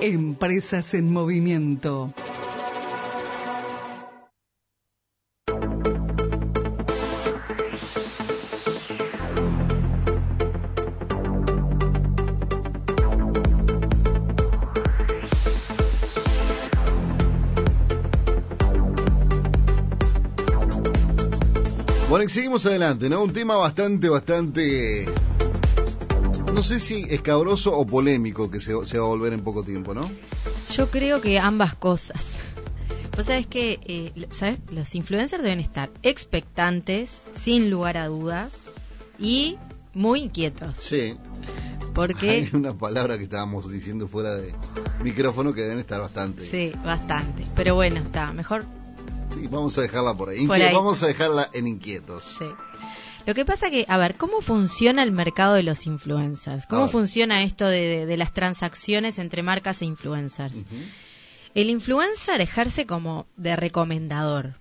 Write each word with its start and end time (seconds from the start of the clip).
Empresas 0.00 0.94
en 0.94 1.12
movimiento. 1.12 2.12
Bueno, 22.12 22.28
seguimos 22.28 22.66
adelante, 22.66 23.08
¿no? 23.08 23.22
Un 23.22 23.32
tema 23.32 23.56
bastante, 23.56 24.08
bastante. 24.10 25.06
No 26.52 26.62
sé 26.62 26.80
si 26.80 27.06
escabroso 27.08 27.76
o 27.76 27.86
polémico 27.86 28.50
que 28.50 28.60
se, 28.60 28.72
se 28.84 28.98
va 28.98 29.04
a 29.04 29.08
volver 29.08 29.32
en 29.32 29.42
poco 29.42 29.62
tiempo, 29.62 29.94
¿no? 29.94 30.10
Yo 30.72 30.90
creo 30.90 31.20
que 31.20 31.38
ambas 31.38 31.74
cosas. 31.74 32.38
Vos 33.16 33.26
sabés 33.26 33.46
que, 33.46 33.80
eh, 33.84 34.28
¿sabes? 34.30 34.58
Los 34.70 34.94
influencers 34.94 35.42
deben 35.42 35.60
estar 35.60 35.90
expectantes, 36.02 37.22
sin 37.34 37.70
lugar 37.70 37.96
a 37.96 38.06
dudas, 38.06 38.70
y 39.18 39.56
muy 39.94 40.20
inquietos. 40.20 40.78
Sí. 40.78 41.16
Porque, 41.94 42.30
Hay 42.30 42.50
una 42.52 42.76
palabra 42.76 43.18
que 43.18 43.24
estábamos 43.24 43.70
diciendo 43.70 44.08
fuera 44.08 44.34
de 44.34 44.54
micrófono 45.02 45.52
que 45.52 45.62
deben 45.62 45.78
estar 45.78 46.00
bastante. 46.00 46.44
sí, 46.44 46.72
bastante. 46.84 47.44
Pero 47.54 47.74
bueno, 47.74 48.00
está, 48.00 48.32
mejor 48.32 48.64
Sí, 49.34 49.46
vamos 49.46 49.76
a 49.78 49.82
dejarla 49.82 50.14
por 50.16 50.28
ahí. 50.28 50.46
Por 50.46 50.56
ahí. 50.56 50.74
Vamos 50.74 51.02
a 51.02 51.06
dejarla 51.06 51.48
en 51.54 51.66
inquietos. 51.66 52.36
Sí. 52.38 52.44
Lo 53.26 53.34
que 53.34 53.44
pasa 53.44 53.70
que, 53.70 53.84
a 53.88 53.96
ver, 53.98 54.16
¿cómo 54.16 54.40
funciona 54.40 55.02
el 55.02 55.12
mercado 55.12 55.54
de 55.54 55.62
los 55.62 55.86
influencers? 55.86 56.66
¿Cómo 56.66 56.88
funciona 56.88 57.42
esto 57.42 57.66
de, 57.66 57.80
de- 57.80 58.06
de 58.06 58.16
las 58.16 58.32
transacciones 58.32 59.18
entre 59.18 59.42
marcas 59.42 59.80
e 59.82 59.84
influencers? 59.84 60.64
El 61.54 61.70
influencer 61.70 62.40
ejerce 62.40 62.86
como 62.86 63.26
de 63.36 63.54
recomendador. 63.56 64.54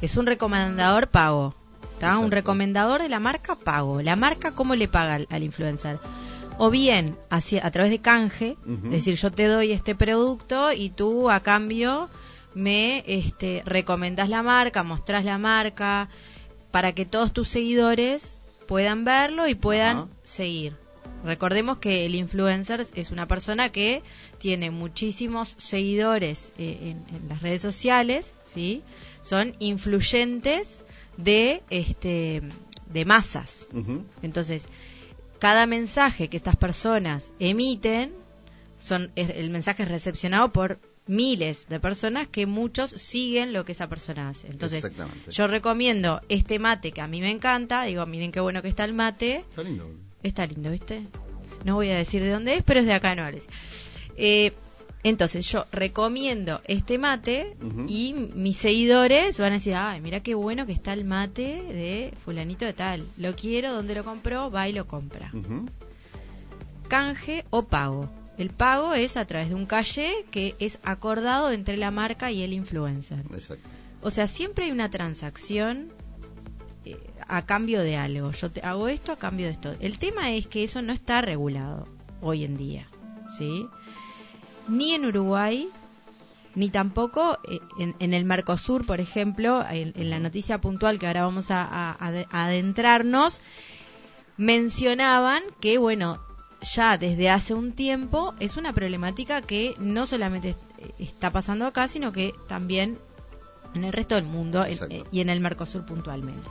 Es 0.00 0.16
un 0.16 0.26
recomendador 0.26 1.08
pago. 1.08 1.54
¿tá? 1.98 2.18
Un 2.18 2.30
recomendador 2.30 3.02
de 3.02 3.08
la 3.08 3.18
marca 3.20 3.54
pago. 3.56 4.00
La 4.02 4.16
marca, 4.16 4.52
¿cómo 4.52 4.74
le 4.74 4.86
paga 4.88 5.14
al, 5.14 5.26
al 5.30 5.42
influencer? 5.42 5.98
O 6.58 6.70
bien 6.70 7.16
hacia, 7.30 7.66
a 7.66 7.70
través 7.70 7.90
de 7.90 7.98
canje, 8.00 8.56
es 8.84 8.90
decir, 8.90 9.14
yo 9.16 9.30
te 9.30 9.44
doy 9.46 9.72
este 9.72 9.94
producto 9.94 10.72
y 10.72 10.88
tú 10.90 11.30
a 11.30 11.40
cambio 11.40 12.08
me 12.54 13.04
este, 13.06 13.62
recomendás 13.66 14.28
la 14.30 14.42
marca, 14.42 14.82
mostrás 14.82 15.24
la 15.26 15.36
marca, 15.36 16.08
para 16.76 16.92
que 16.92 17.06
todos 17.06 17.32
tus 17.32 17.48
seguidores 17.48 18.38
puedan 18.66 19.06
verlo 19.06 19.48
y 19.48 19.54
puedan 19.54 19.96
Ajá. 19.96 20.08
seguir. 20.24 20.76
Recordemos 21.24 21.78
que 21.78 22.04
el 22.04 22.14
influencer 22.14 22.86
es 22.94 23.10
una 23.10 23.26
persona 23.26 23.72
que 23.72 24.02
tiene 24.36 24.70
muchísimos 24.70 25.54
seguidores 25.56 26.52
eh, 26.58 26.76
en, 27.08 27.16
en 27.16 27.28
las 27.30 27.40
redes 27.40 27.62
sociales, 27.62 28.30
¿sí? 28.52 28.82
Son 29.22 29.56
influyentes 29.58 30.82
de 31.16 31.62
este 31.70 32.42
de 32.92 33.04
masas. 33.06 33.66
Entonces, 34.20 34.68
cada 35.38 35.64
mensaje 35.64 36.28
que 36.28 36.36
estas 36.36 36.56
personas 36.56 37.32
emiten 37.38 38.12
son 38.80 39.12
el 39.16 39.48
mensaje 39.48 39.84
es 39.84 39.88
recepcionado 39.88 40.52
por 40.52 40.78
miles 41.06 41.68
de 41.68 41.80
personas 41.80 42.28
que 42.28 42.46
muchos 42.46 42.90
siguen 42.90 43.52
lo 43.52 43.64
que 43.64 43.72
esa 43.72 43.88
persona 43.88 44.28
hace. 44.28 44.48
Entonces, 44.48 44.84
yo 45.30 45.46
recomiendo 45.46 46.20
este 46.28 46.58
mate 46.58 46.92
que 46.92 47.00
a 47.00 47.06
mí 47.06 47.20
me 47.20 47.30
encanta, 47.30 47.84
digo, 47.84 48.04
miren 48.06 48.32
qué 48.32 48.40
bueno 48.40 48.62
que 48.62 48.68
está 48.68 48.84
el 48.84 48.92
mate, 48.92 49.44
Está 49.50 49.62
lindo. 49.62 49.90
Está 50.22 50.46
lindo, 50.46 50.70
¿viste? 50.70 51.06
No 51.64 51.74
voy 51.74 51.90
a 51.90 51.96
decir 51.96 52.22
de 52.22 52.30
dónde 52.30 52.54
es, 52.54 52.62
pero 52.62 52.80
es 52.80 52.86
de 52.86 52.92
acá, 52.92 53.14
no 53.14 53.24
Ores. 53.24 53.46
Eh, 54.16 54.52
entonces, 55.02 55.48
yo 55.48 55.66
recomiendo 55.70 56.60
este 56.66 56.98
mate 56.98 57.56
y 57.86 58.12
mis 58.12 58.56
seguidores 58.56 59.38
van 59.38 59.52
a 59.52 59.56
decir, 59.56 59.74
ay, 59.74 60.00
mira 60.00 60.20
qué 60.20 60.34
bueno 60.34 60.66
que 60.66 60.72
está 60.72 60.92
el 60.92 61.04
mate 61.04 61.62
de 61.62 62.12
fulanito 62.24 62.64
de 62.64 62.72
tal. 62.72 63.06
Lo 63.16 63.36
quiero, 63.36 63.72
¿dónde 63.72 63.94
lo 63.94 64.02
compró? 64.02 64.50
Va 64.50 64.68
y 64.68 64.72
lo 64.72 64.88
compra. 64.88 65.30
Canje 66.88 67.44
o 67.50 67.62
pago. 67.62 68.10
El 68.38 68.50
pago 68.50 68.92
es 68.94 69.16
a 69.16 69.24
través 69.24 69.48
de 69.48 69.54
un 69.54 69.66
calle 69.66 70.12
que 70.30 70.54
es 70.58 70.78
acordado 70.84 71.50
entre 71.50 71.76
la 71.76 71.90
marca 71.90 72.30
y 72.30 72.42
el 72.42 72.52
influencer. 72.52 73.20
Exacto. 73.32 73.68
O 74.02 74.10
sea, 74.10 74.26
siempre 74.26 74.66
hay 74.66 74.72
una 74.72 74.90
transacción 74.90 75.88
eh, 76.84 76.98
a 77.28 77.46
cambio 77.46 77.82
de 77.82 77.96
algo. 77.96 78.30
Yo 78.32 78.50
te 78.50 78.60
hago 78.60 78.88
esto 78.88 79.12
a 79.12 79.16
cambio 79.18 79.46
de 79.46 79.52
esto. 79.52 79.74
El 79.80 79.98
tema 79.98 80.32
es 80.34 80.46
que 80.46 80.64
eso 80.64 80.82
no 80.82 80.92
está 80.92 81.22
regulado 81.22 81.88
hoy 82.20 82.44
en 82.44 82.56
día, 82.56 82.86
¿sí? 83.38 83.66
Ni 84.68 84.92
en 84.94 85.06
Uruguay, 85.06 85.68
ni 86.54 86.68
tampoco 86.70 87.38
eh, 87.48 87.60
en, 87.78 87.94
en 88.00 88.12
el 88.14 88.24
Mercosur, 88.26 88.84
por 88.84 89.00
ejemplo, 89.00 89.64
en, 89.68 89.92
en 89.96 90.10
la 90.10 90.18
noticia 90.20 90.60
puntual 90.60 90.98
que 90.98 91.06
ahora 91.06 91.22
vamos 91.22 91.50
a, 91.50 91.62
a- 91.64 91.92
a 91.92 92.10
ade- 92.10 92.26
a 92.30 92.44
adentrarnos, 92.46 93.40
mencionaban 94.36 95.42
que, 95.60 95.78
bueno, 95.78 96.20
ya 96.74 96.98
desde 96.98 97.30
hace 97.30 97.54
un 97.54 97.72
tiempo 97.72 98.34
es 98.40 98.56
una 98.56 98.72
problemática 98.72 99.40
que 99.42 99.74
no 99.78 100.06
solamente 100.06 100.50
est- 100.50 100.60
está 100.98 101.30
pasando 101.30 101.64
acá, 101.66 101.88
sino 101.88 102.12
que 102.12 102.34
también 102.48 102.98
en 103.74 103.84
el 103.84 103.92
resto 103.92 104.14
del 104.16 104.24
mundo 104.24 104.64
en- 104.64 104.78
eh, 104.90 105.04
y 105.12 105.20
en 105.20 105.28
el 105.30 105.40
Mercosur 105.40 105.84
puntualmente. 105.86 106.48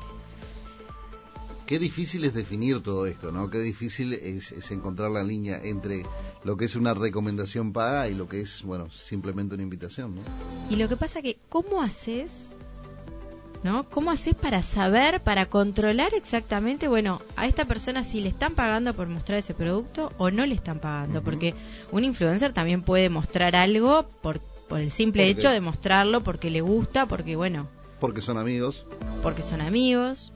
Qué 1.66 1.80
difícil 1.80 2.24
es 2.26 2.36
definir 2.36 2.82
todo 2.84 3.08
esto, 3.08 3.32
¿no? 3.32 3.50
Qué 3.50 3.58
difícil 3.60 4.14
es, 4.14 4.52
es 4.52 4.70
encontrar 4.70 5.10
la 5.10 5.24
línea 5.24 5.60
entre 5.64 6.06
lo 6.44 6.58
que 6.58 6.66
es 6.66 6.76
una 6.76 6.94
recomendación 6.94 7.74
paga 7.74 8.08
y 8.08 8.14
lo 8.14 8.30
que 8.30 8.42
es, 8.42 8.62
bueno, 8.62 8.92
simplemente 8.92 9.56
una 9.56 9.64
invitación, 9.64 10.14
¿no? 10.16 10.22
Y 10.70 10.76
lo 10.76 10.88
que 10.88 10.96
pasa 10.96 11.24
que, 11.24 11.38
¿cómo 11.50 11.82
haces? 11.82 12.50
¿No? 13.66 13.90
¿Cómo 13.90 14.12
haces 14.12 14.36
para 14.36 14.62
saber, 14.62 15.22
para 15.22 15.48
controlar 15.48 16.14
exactamente, 16.14 16.88
bueno, 16.88 17.20
a 17.36 17.48
esta 17.48 17.66
persona 17.66 18.04
si 18.04 18.22
le 18.22 18.30
están 18.30 18.54
pagando 18.54 18.94
por 18.94 19.08
mostrar 19.08 19.40
ese 19.40 19.56
producto 19.56 20.12
o 20.20 20.30
no 20.30 20.46
le 20.46 20.54
están 20.54 20.78
pagando? 20.78 21.24
Porque 21.24 21.56
un 21.92 22.04
influencer 22.04 22.54
también 22.54 22.84
puede 22.84 23.10
mostrar 23.10 23.56
algo 23.56 24.06
por, 24.22 24.40
por 24.70 24.82
el 24.82 24.92
simple 24.92 25.24
Porque- 25.24 25.40
hecho 25.40 25.50
de 25.50 25.62
mostrarlo 25.62 26.22
porque 26.22 26.52
le 26.52 26.62
gusta, 26.62 27.08
porque, 27.08 27.36
bueno, 27.36 27.68
Porque 28.00 28.22
son 28.22 28.38
amigos. 28.38 28.86
porque 29.24 29.42
son 29.42 29.62
amigos. 29.62 30.32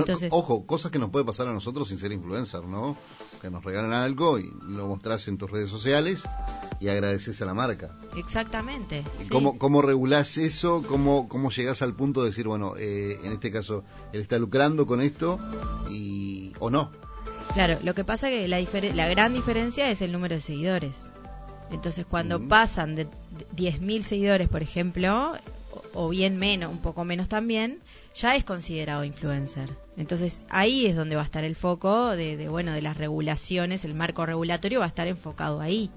Entonces- 0.00 0.32
ojo, 0.32 0.66
cosas 0.66 0.90
que 0.90 0.98
nos 0.98 1.10
puede 1.10 1.24
pasar 1.24 1.48
a 1.48 1.52
nosotros 1.52 1.88
sin 1.88 1.98
ser 1.98 2.12
influencer, 2.12 2.64
¿no? 2.64 2.96
Que 3.40 3.50
nos 3.50 3.64
regalan 3.64 3.92
algo 3.92 4.38
y 4.38 4.50
lo 4.68 4.86
mostrás 4.88 5.28
en 5.28 5.38
tus 5.38 5.50
redes 5.50 5.70
sociales 5.70 6.24
y 6.80 6.88
agradeces 6.88 7.40
a 7.42 7.44
la 7.44 7.54
marca. 7.54 7.96
Exactamente. 8.16 9.04
¿Y 9.20 9.24
sí. 9.24 9.28
cómo, 9.30 9.58
cómo 9.58 9.82
regulás 9.82 10.38
eso? 10.38 10.82
¿Cómo, 10.86 11.28
¿Cómo 11.28 11.50
llegás 11.50 11.82
al 11.82 11.94
punto 11.94 12.22
de 12.22 12.30
decir, 12.30 12.46
bueno, 12.48 12.74
eh, 12.76 13.18
en 13.22 13.32
este 13.32 13.50
caso, 13.50 13.84
él 14.12 14.20
está 14.20 14.38
lucrando 14.38 14.86
con 14.86 15.00
esto 15.00 15.38
y 15.90 16.52
o 16.58 16.70
no? 16.70 16.90
Claro, 17.54 17.78
lo 17.82 17.94
que 17.94 18.04
pasa 18.04 18.28
que 18.28 18.48
la, 18.48 18.58
la 18.94 19.08
gran 19.08 19.34
diferencia 19.34 19.90
es 19.90 20.00
el 20.00 20.12
número 20.12 20.36
de 20.36 20.40
seguidores. 20.40 21.10
Entonces, 21.70 22.06
cuando 22.06 22.36
Ujú. 22.36 22.48
pasan 22.48 22.94
de 22.94 23.04
de 23.32 23.46
10.000 23.72 24.02
seguidores, 24.02 24.48
por 24.48 24.62
ejemplo, 24.62 25.32
o 25.94 26.08
bien 26.08 26.36
menos, 26.38 26.70
un 26.70 26.78
poco 26.82 27.04
menos 27.04 27.28
también, 27.28 27.80
ya 28.14 28.36
es 28.36 28.44
considerado 28.44 29.04
influencer. 29.04 29.70
Entonces, 29.96 30.40
ahí 30.48 30.86
es 30.86 30.96
donde 30.96 31.16
va 31.16 31.22
a 31.22 31.24
estar 31.24 31.44
el 31.44 31.54
foco 31.54 32.10
de, 32.10 32.36
de, 32.36 32.48
bueno, 32.48 32.72
de 32.72 32.82
las 32.82 32.96
regulaciones, 32.96 33.84
el 33.84 33.94
marco 33.94 34.24
regulatorio 34.24 34.80
va 34.80 34.86
a 34.86 34.88
estar 34.88 35.06
enfocado 35.06 35.60
ahí. 35.60 35.90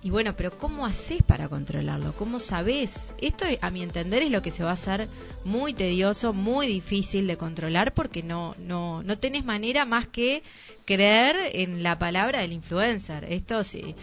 Y 0.00 0.10
bueno, 0.10 0.36
pero 0.36 0.56
¿cómo 0.56 0.86
haces 0.86 1.22
para 1.24 1.48
controlarlo? 1.48 2.12
¿Cómo 2.12 2.38
sabes? 2.38 3.12
Esto, 3.20 3.46
a 3.60 3.70
mi 3.70 3.82
entender, 3.82 4.22
es 4.22 4.30
lo 4.30 4.42
que 4.42 4.52
se 4.52 4.62
va 4.62 4.70
a 4.70 4.74
hacer 4.74 5.08
muy 5.44 5.74
tedioso, 5.74 6.32
muy 6.32 6.68
difícil 6.68 7.26
de 7.26 7.36
controlar 7.36 7.92
porque 7.92 8.22
no, 8.22 8.54
no, 8.58 9.02
no 9.02 9.18
tenés 9.18 9.44
manera 9.44 9.84
más 9.84 10.06
que 10.06 10.44
creer 10.84 11.36
en 11.52 11.82
la 11.82 11.98
palabra 11.98 12.40
del 12.40 12.52
influencer. 12.52 13.24
Esto 13.24 13.64
sí. 13.64 13.96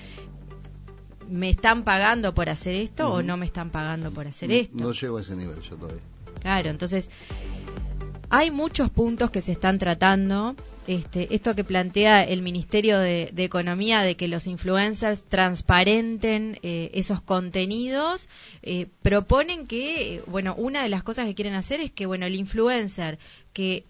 ¿Me 1.30 1.50
están 1.50 1.84
pagando 1.84 2.36
por 2.36 2.50
hacer 2.50 2.76
esto 2.76 3.10
o 3.10 3.24
no 3.24 3.38
me 3.38 3.46
están 3.46 3.72
pagando 3.72 4.12
por 4.12 4.28
hacer 4.28 4.52
esto? 4.52 4.76
No 4.76 4.92
llego 4.92 5.18
a 5.18 5.22
ese 5.22 5.36
nivel 5.36 5.62
yo 5.62 5.76
todavía. 5.78 6.04
Claro, 6.42 6.70
entonces 6.70 7.10
hay 8.30 8.52
muchos 8.52 8.90
puntos 8.90 9.32
que 9.32 9.42
se 9.42 9.52
están 9.52 9.80
tratando. 9.80 10.56
Este, 10.88 11.34
esto 11.34 11.56
que 11.56 11.64
plantea 11.64 12.24
el 12.24 12.44
Ministerio 12.44 13.00
de, 13.00 13.32
Economía 13.38 14.04
de 14.04 14.16
que 14.16 14.28
los 14.28 14.46
influencers 14.46 15.24
transparenten 15.24 16.60
eh, 16.62 16.92
esos 16.94 17.22
contenidos, 17.22 18.30
eh, 18.62 18.88
proponen 19.02 19.66
que, 19.66 20.16
eh, 20.16 20.24
bueno, 20.28 20.54
una 20.56 20.84
de 20.84 20.90
las 20.90 21.02
cosas 21.02 21.26
que 21.26 21.34
quieren 21.34 21.56
hacer 21.56 21.80
es 21.80 21.92
que, 21.92 22.06
bueno, 22.06 22.28
el 22.28 22.36
influencer 22.36 23.18
que, 23.52 23.84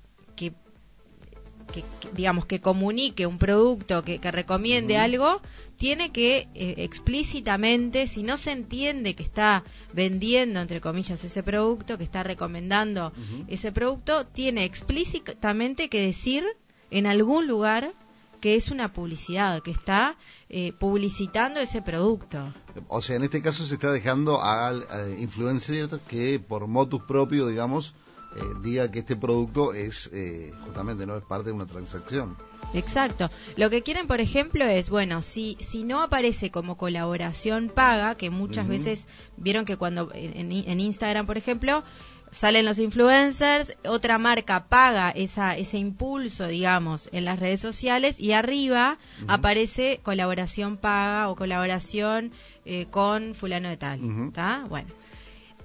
que, 1.74 1.84
digamos, 2.14 2.46
que 2.46 2.62
comunique 2.62 3.26
un 3.26 3.38
producto, 3.38 4.04
que, 4.04 4.20
que 4.20 4.32
recomiende 4.32 4.98
algo, 4.98 5.42
tiene 5.78 6.12
que 6.12 6.48
eh, 6.54 6.76
explícitamente, 6.78 8.08
si 8.08 8.24
no 8.24 8.38
se 8.38 8.52
entiende 8.52 9.16
que 9.16 9.24
está 9.24 9.64
vendiendo, 9.94 10.62
entre 10.62 10.82
comillas, 10.82 11.24
ese 11.24 11.44
producto, 11.44 11.98
que 11.98 12.04
está 12.04 12.24
recomendando 12.24 13.12
ese 13.48 13.72
producto, 13.72 14.26
tiene 14.26 14.64
explícitamente 14.64 15.90
que 15.90 16.02
decir 16.02 16.44
en 16.92 17.08
algún 17.08 17.48
lugar 17.48 17.94
que 18.40 18.56
es 18.56 18.70
una 18.70 18.94
publicidad, 18.94 19.64
que 19.64 19.72
está 19.72 20.18
eh, 20.50 20.72
publicitando 20.74 21.60
ese 21.60 21.82
producto. 21.82 22.54
O 22.88 23.02
sea, 23.02 23.16
en 23.16 23.24
este 23.24 23.42
caso 23.42 23.66
se 23.66 23.74
está 23.74 23.92
dejando 23.92 24.42
al 24.42 24.86
influencer 25.18 25.90
que 26.08 26.40
por 26.40 26.68
motus 26.68 27.02
propio, 27.04 27.48
digamos, 27.48 27.96
eh, 28.36 28.40
diga 28.62 28.92
que 28.92 29.00
este 29.00 29.16
producto 29.16 29.74
es 29.74 30.10
eh, 30.14 30.52
justamente 30.66 31.06
no 31.06 31.16
es 31.16 31.24
parte 31.24 31.48
de 31.48 31.54
una 31.54 31.66
transacción. 31.66 32.36
Exacto. 32.74 33.30
Lo 33.56 33.70
que 33.70 33.82
quieren, 33.82 34.08
por 34.08 34.20
ejemplo, 34.20 34.66
es, 34.66 34.90
bueno, 34.90 35.22
si, 35.22 35.58
si 35.62 35.84
no 35.84 36.02
aparece 36.02 36.52
como 36.52 36.78
colaboración 36.78 37.70
paga, 37.74 38.16
que 38.16 38.30
muchas 38.30 38.68
veces 38.68 39.08
vieron 39.38 39.64
que 39.64 39.78
cuando 39.78 40.12
en, 40.14 40.52
en, 40.52 40.80
Instagram, 40.80 41.26
por 41.26 41.38
ejemplo, 41.38 41.84
salen 42.32 42.66
los 42.66 42.78
influencers, 42.80 43.74
otra 43.88 44.18
marca 44.18 44.66
paga 44.66 45.12
esa, 45.12 45.56
ese 45.56 45.78
impulso, 45.78 46.48
digamos, 46.48 47.08
en 47.14 47.24
las 47.24 47.40
redes 47.40 47.62
sociales 47.62 48.20
y 48.20 48.34
arriba 48.34 48.98
aparece 49.28 50.02
colaboración 50.04 50.76
paga 50.76 51.30
o 51.30 51.36
colaboración 51.36 52.34
eh, 52.66 52.88
con 52.90 53.36
fulano 53.36 53.70
de 53.70 53.78
tal. 53.78 54.28
¿Está? 54.28 54.66
Bueno. 54.68 54.90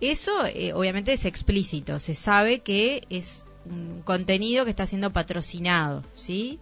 Eso 0.01 0.47
eh, 0.47 0.73
obviamente 0.73 1.13
es 1.13 1.25
explícito, 1.25 1.99
se 1.99 2.15
sabe 2.15 2.61
que 2.61 3.05
es 3.11 3.45
un 3.67 4.01
contenido 4.03 4.65
que 4.65 4.71
está 4.71 4.87
siendo 4.87 5.13
patrocinado, 5.13 6.05
¿sí? 6.15 6.59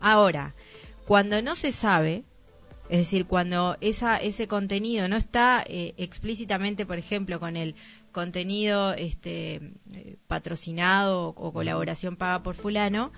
Ahora, 0.00 0.52
cuando 1.06 1.40
no 1.40 1.56
se 1.56 1.72
sabe, 1.72 2.24
es 2.90 2.98
decir, 2.98 3.24
cuando 3.24 3.78
esa, 3.80 4.18
ese 4.18 4.46
contenido 4.46 5.08
no 5.08 5.16
está 5.16 5.64
eh, 5.66 5.94
explícitamente, 5.96 6.84
por 6.84 6.98
ejemplo, 6.98 7.40
con 7.40 7.56
el 7.56 7.74
contenido 8.12 8.92
este, 8.92 9.72
eh, 9.92 10.16
patrocinado 10.26 11.28
o 11.28 11.52
colaboración 11.52 12.16
paga 12.16 12.42
por 12.42 12.54
fulano, 12.54 13.10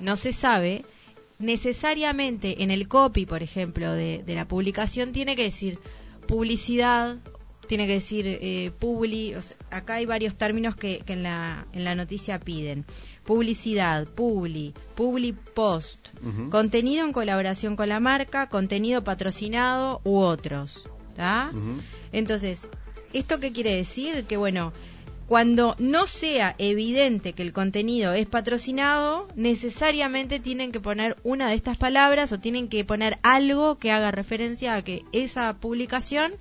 no 0.00 0.16
se 0.16 0.32
sabe, 0.32 0.84
necesariamente 1.38 2.64
en 2.64 2.72
el 2.72 2.88
copy, 2.88 3.26
por 3.26 3.44
ejemplo, 3.44 3.92
de, 3.92 4.24
de 4.26 4.34
la 4.34 4.48
publicación 4.48 5.12
tiene 5.12 5.36
que 5.36 5.44
decir 5.44 5.78
publicidad 6.26 7.18
tiene 7.66 7.86
que 7.86 7.94
decir 7.94 8.26
eh, 8.26 8.72
publi, 8.78 9.34
acá 9.70 9.94
hay 9.94 10.06
varios 10.06 10.36
términos 10.36 10.76
que, 10.76 11.02
en, 11.06 11.22
la, 11.22 11.66
en 11.72 11.84
la 11.84 11.94
noticia 11.94 12.38
piden. 12.38 12.84
Publicidad, 13.24 14.06
publi, 14.06 14.72
publi 14.94 15.32
post, 15.32 16.08
contenido 16.50 17.04
en 17.04 17.12
colaboración 17.12 17.76
con 17.76 17.88
la 17.88 18.00
marca, 18.00 18.48
contenido 18.48 19.02
patrocinado 19.02 20.00
u 20.04 20.18
otros. 20.18 20.88
Entonces, 22.12 22.68
¿esto 23.12 23.40
qué 23.40 23.52
quiere 23.52 23.74
decir? 23.74 24.24
Que 24.24 24.36
bueno, 24.36 24.72
cuando 25.26 25.74
no 25.80 26.06
sea 26.06 26.54
evidente 26.58 27.32
que 27.32 27.42
el 27.42 27.52
contenido 27.52 28.12
es 28.12 28.26
patrocinado, 28.26 29.26
necesariamente 29.34 30.38
tienen 30.38 30.70
que 30.70 30.80
poner 30.80 31.16
una 31.24 31.48
de 31.48 31.56
estas 31.56 31.76
palabras 31.76 32.30
o 32.30 32.38
tienen 32.38 32.68
que 32.68 32.84
poner 32.84 33.18
algo 33.22 33.76
que 33.78 33.90
haga 33.90 34.12
referencia 34.12 34.74
a 34.74 34.82
que 34.82 35.02
esa 35.10 35.54
publicación 35.54 36.34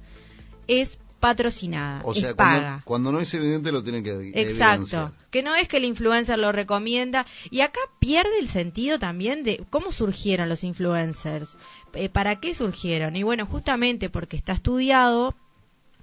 es 0.68 1.00
patrocinada. 1.25 2.01
O 2.04 2.13
sea, 2.13 2.36
cuando, 2.36 2.81
cuando, 2.83 3.12
no 3.12 3.19
es 3.19 3.33
evidente 3.33 3.72
lo 3.72 3.81
tienen 3.81 4.04
que 4.04 4.31
Exacto. 4.36 5.12
Que 5.31 5.42
no 5.42 5.56
es 5.56 5.68
que 5.68 5.77
el 5.77 5.86
influencer 5.86 6.38
lo 6.38 6.51
recomienda. 6.51 7.25
Y 7.50 7.62
acá 7.62 7.80
pierde 7.98 8.38
el 8.39 8.48
sentido 8.48 9.00
también 9.00 9.44
de 9.44 9.66
cómo 9.72 9.92
surgieron 9.92 10.50
los 10.50 10.63
influencers. 10.63 11.57
Eh, 11.94 12.10
¿Para 12.10 12.39
qué 12.39 12.54
surgieron? 12.54 13.16
Y 13.16 13.24
bueno, 13.24 13.48
justamente 13.48 14.12
porque 14.12 14.38
está 14.38 14.54
estudiado 14.54 15.33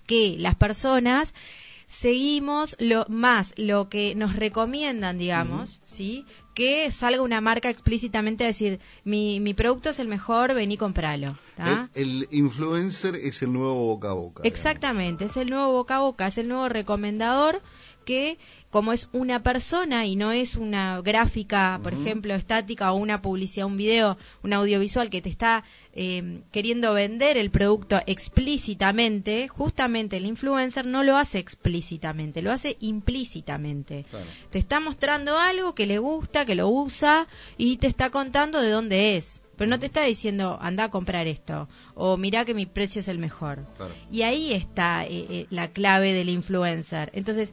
que 0.09 0.35
las 0.41 0.57
personas 0.57 1.35
seguimos 1.93 2.75
lo 2.79 3.05
más 3.09 3.53
lo 3.57 3.89
que 3.89 4.15
nos 4.15 4.35
recomiendan, 4.35 5.19
digamos, 5.19 5.81
¿sí? 5.85 6.25
Que 6.55 6.91
salga 6.91 7.23
una 7.23 7.41
marca 7.41 7.69
explícitamente 7.69 8.45
a 8.45 8.49
decir, 8.49 8.81
mi, 9.05 9.41
mi 9.41 9.55
producto 9.55 9.91
es 9.91 9.99
el 9.99 10.09
mejor, 10.09 10.55
vení 10.55 10.77
compralo. 10.77 11.39
El, 11.95 12.29
influencer 12.31 13.15
es 13.17 13.43
el 13.43 13.53
nuevo 13.53 13.75
boca 13.75 14.11
a 14.11 14.15
boca. 14.15 14.43
Exactamente, 14.45 15.27
es 15.27 15.37
el 15.37 15.51
nuevo 15.51 15.73
boca 15.73 15.97
a 15.97 16.01
boca, 16.01 16.27
es 16.27 16.39
el 16.39 16.49
nuevo 16.49 16.69
recomendador 16.69 17.63
que 18.05 18.39
como 18.73 18.95
es 18.95 19.11
una 19.13 19.43
persona 19.43 20.07
y 20.07 20.17
no 20.17 20.33
es 20.33 20.57
una 20.57 21.03
gráfica, 21.03 21.79
por 21.83 21.93
ejemplo, 21.93 22.35
estática 22.35 22.91
o 22.91 22.97
una 22.97 23.21
publicidad, 23.21 23.67
un 23.67 23.77
video, 23.77 24.17
un 24.43 24.55
audiovisual 24.55 25.11
que 25.11 25.21
te 25.21 25.29
está 25.29 25.63
eh, 25.93 26.41
queriendo 26.53 26.95
vender 26.95 27.37
el 27.37 27.51
producto 27.51 28.01
explícitamente, 28.07 29.47
justamente 29.47 30.17
el 30.17 30.25
influencer 30.25 30.87
no 30.87 31.03
lo 31.03 31.19
hace 31.19 31.39
explícitamente, 31.39 32.41
lo 32.41 32.51
hace 32.51 32.79
implícitamente. 32.81 34.07
Te 34.49 34.59
está 34.59 34.81
mostrando 34.81 35.39
algo 35.39 35.75
que 35.75 35.85
le 35.85 35.99
gusta, 35.99 36.47
que 36.47 36.55
lo 36.55 36.71
usa 36.71 37.29
y 37.59 37.77
te 37.77 37.89
está 37.89 38.09
contando 38.09 38.63
de 38.63 38.71
dónde 38.71 39.19
es. 39.19 39.43
Pero 39.59 39.69
no 39.69 39.79
te 39.79 39.87
está 39.87 40.03
diciendo, 40.03 40.59
anda 40.61 40.85
a 40.85 40.91
comprar 40.91 41.27
esto, 41.29 41.69
o 41.95 42.17
mira 42.17 42.47
que 42.47 42.55
mi 42.55 42.65
precio 42.65 43.01
es 43.01 43.09
el 43.09 43.19
mejor. 43.19 43.67
Y 44.11 44.23
ahí 44.23 44.53
está 44.55 45.05
eh, 45.05 45.27
eh, 45.29 45.47
la 45.51 45.69
clave 45.69 46.15
del 46.15 46.31
influencer. 46.31 47.11
Entonces, 47.15 47.53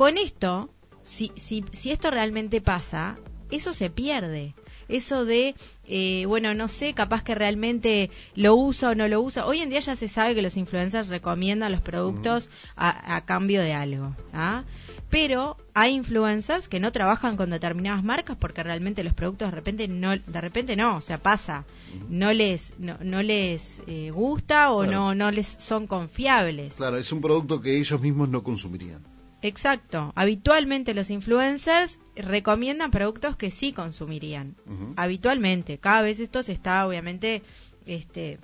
con 0.00 0.16
esto, 0.16 0.70
si, 1.04 1.30
si, 1.36 1.62
si 1.72 1.90
esto 1.90 2.10
realmente 2.10 2.62
pasa, 2.62 3.18
eso 3.50 3.74
se 3.74 3.90
pierde. 3.90 4.54
Eso 4.88 5.26
de, 5.26 5.54
eh, 5.86 6.24
bueno, 6.26 6.54
no 6.54 6.68
sé, 6.68 6.94
capaz 6.94 7.22
que 7.22 7.34
realmente 7.34 8.08
lo 8.34 8.56
usa 8.56 8.92
o 8.92 8.94
no 8.94 9.08
lo 9.08 9.20
usa. 9.20 9.44
Hoy 9.44 9.58
en 9.58 9.68
día 9.68 9.80
ya 9.80 9.96
se 9.96 10.08
sabe 10.08 10.34
que 10.34 10.40
los 10.40 10.56
influencers 10.56 11.08
recomiendan 11.08 11.70
los 11.70 11.82
productos 11.82 12.48
a, 12.76 13.20
cambio 13.26 13.60
de 13.60 13.74
algo. 13.74 14.16
¿ah? 14.32 14.64
Pero 15.10 15.58
hay 15.74 15.92
influencers 15.96 16.66
que 16.66 16.80
no 16.80 16.92
trabajan 16.92 17.36
con 17.36 17.50
determinadas 17.50 18.02
marcas 18.02 18.38
porque 18.40 18.62
realmente 18.62 19.04
los 19.04 19.12
productos 19.12 19.48
de 19.48 19.54
repente 19.54 19.86
no, 19.86 20.16
de 20.16 20.40
repente 20.40 20.76
no, 20.76 20.96
o 20.96 21.02
sea, 21.02 21.18
pasa, 21.18 21.66
no 22.08 22.32
les, 22.32 22.72
no, 22.78 23.22
les 23.22 23.82
eh, 23.86 24.10
gusta 24.12 24.72
o 24.72 24.86
no, 24.86 25.14
no 25.14 25.30
les 25.30 25.46
son 25.46 25.86
confiables. 25.86 26.76
Claro, 26.76 26.96
es 26.96 27.12
un 27.12 27.20
producto 27.20 27.60
que 27.60 27.76
ellos 27.76 28.00
mismos 28.00 28.30
no 28.30 28.42
consumirían. 28.42 29.19
Exacto. 29.42 30.12
Habitualmente 30.14 30.94
los 30.94 31.10
influencers 31.10 31.98
recomiendan 32.14 32.90
productos 32.90 33.36
que 33.36 33.50
sí 33.50 33.72
consumirían. 33.72 34.56
Habitualmente. 34.96 35.78
Cada 35.78 36.02
vez 36.02 36.20
esto 36.20 36.42
se 36.42 36.52
está 36.52 36.86
obviamente 36.86 37.42
este, 37.86 38.38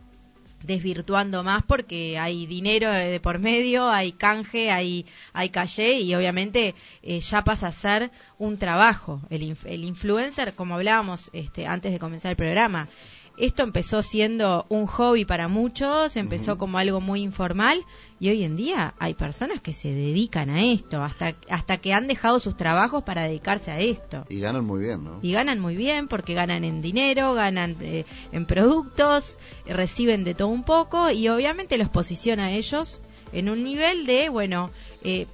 desvirtuando 0.62 1.43
más 1.44 1.62
porque 1.64 2.19
hay 2.19 2.46
dinero 2.46 2.90
de 2.90 3.20
por 3.20 3.38
medio, 3.38 3.88
hay 3.88 4.12
canje, 4.12 4.70
hay, 4.70 5.06
hay 5.32 5.50
calle 5.50 6.00
y 6.00 6.14
obviamente 6.14 6.75
eh, 7.02 7.20
ya 7.20 7.44
pasa 7.44 7.69
a 7.69 7.72
ser 7.72 8.10
un 8.38 8.58
trabajo. 8.58 9.20
El, 9.31 9.56
el 9.64 9.84
influencer, 9.84 10.54
como 10.54 10.75
hablábamos 10.75 11.31
este, 11.32 11.66
antes 11.66 11.92
de 11.92 11.99
comenzar 11.99 12.31
el 12.31 12.37
programa, 12.37 12.88
esto 13.37 13.62
empezó 13.62 14.03
siendo 14.03 14.67
un 14.69 14.87
hobby 14.87 15.25
para 15.25 15.49
muchos, 15.49 16.16
empezó 16.16 16.57
como 16.57 16.78
algo 16.78 17.00
muy 17.00 17.21
informal 17.21 17.85
y 18.19 18.31
hoy 18.31 18.45
en 18.45 18.57
día 18.57 18.95
hay 18.99 19.14
personas 19.14 19.61
que 19.61 19.75
se 19.75 19.93
dedican 19.93 20.49
a 20.49 20.64
esto, 20.64 21.02
hasta, 21.02 21.35
hasta 21.50 21.76
que 21.76 21.93
han 21.93 22.07
dejado 22.07 22.38
sus 22.38 22.57
trabajos 22.57 23.05
para 23.05 23.23
dedicarse 23.23 23.71
a 23.71 23.78
esto. 23.78 24.25
Y 24.31 24.40
ganan 24.40 24.64
muy 24.64 24.81
bien, 24.81 25.05
¿no? 25.05 25.19
Y 25.21 25.33
ganan 25.33 25.61
muy 25.61 25.76
bien 25.76 26.09
porque 26.09 26.33
ganan 26.33 26.64
en 26.64 26.81
dinero, 26.81 27.35
ganan 27.35 27.76
eh, 27.81 28.07
en 28.33 28.47
productos, 28.47 29.38
reciben 29.66 30.25
de 30.25 30.35
todo 30.35 30.49
un 30.49 30.64
poco 30.64 31.11
y 31.11 31.28
obviamente 31.28 31.76
los 31.76 31.90
posiciona 31.90 32.47
a 32.47 32.52
ellos 32.52 33.00
en 33.33 33.50
un 33.50 33.64
nivel 33.64 34.07
de, 34.07 34.31
bueno, 34.31 34.71
eh, 35.02 35.26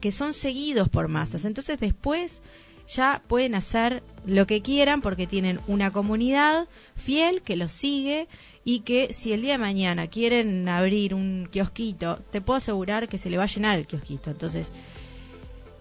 que 0.00 0.12
son 0.12 0.34
seguidos 0.34 0.90
por 0.90 1.08
masas. 1.08 1.46
Entonces 1.46 1.80
después 1.80 2.42
ya 2.88 3.22
pueden 3.26 3.54
hacer 3.54 4.02
lo 4.26 4.46
que 4.46 4.62
quieran 4.62 5.00
porque 5.00 5.26
tienen 5.26 5.60
una 5.66 5.90
comunidad 5.90 6.68
fiel 6.96 7.42
que 7.42 7.56
los 7.56 7.72
sigue 7.72 8.28
y 8.64 8.80
que 8.80 9.12
si 9.12 9.32
el 9.32 9.42
día 9.42 9.52
de 9.52 9.58
mañana 9.58 10.06
quieren 10.06 10.68
abrir 10.68 11.14
un 11.14 11.48
kiosquito, 11.50 12.18
te 12.30 12.40
puedo 12.40 12.58
asegurar 12.58 13.08
que 13.08 13.18
se 13.18 13.30
le 13.30 13.36
va 13.36 13.44
a 13.44 13.48
llenar 13.48 13.78
el 13.78 13.86
kiosquito. 13.86 14.30
Entonces, 14.30 14.72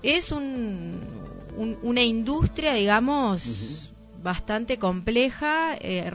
es 0.02 0.32
un, 0.34 1.00
una 1.82 2.02
industria, 2.02 2.74
digamos, 2.74 3.90
bastante 4.22 4.78
compleja. 4.78 5.78
Eh, 5.80 6.12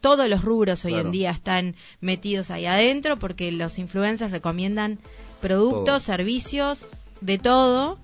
todos 0.00 0.28
los 0.28 0.42
rubros 0.42 0.84
hoy 0.84 0.94
en 0.94 1.10
día 1.10 1.30
están 1.32 1.74
metidos 2.00 2.50
ahí 2.50 2.64
adentro 2.64 3.18
porque 3.18 3.52
los 3.52 3.78
influencers 3.78 4.30
recomiendan 4.30 4.98
productos, 5.40 6.02
servicios, 6.02 6.86
de 7.20 7.38
todo 7.38 7.98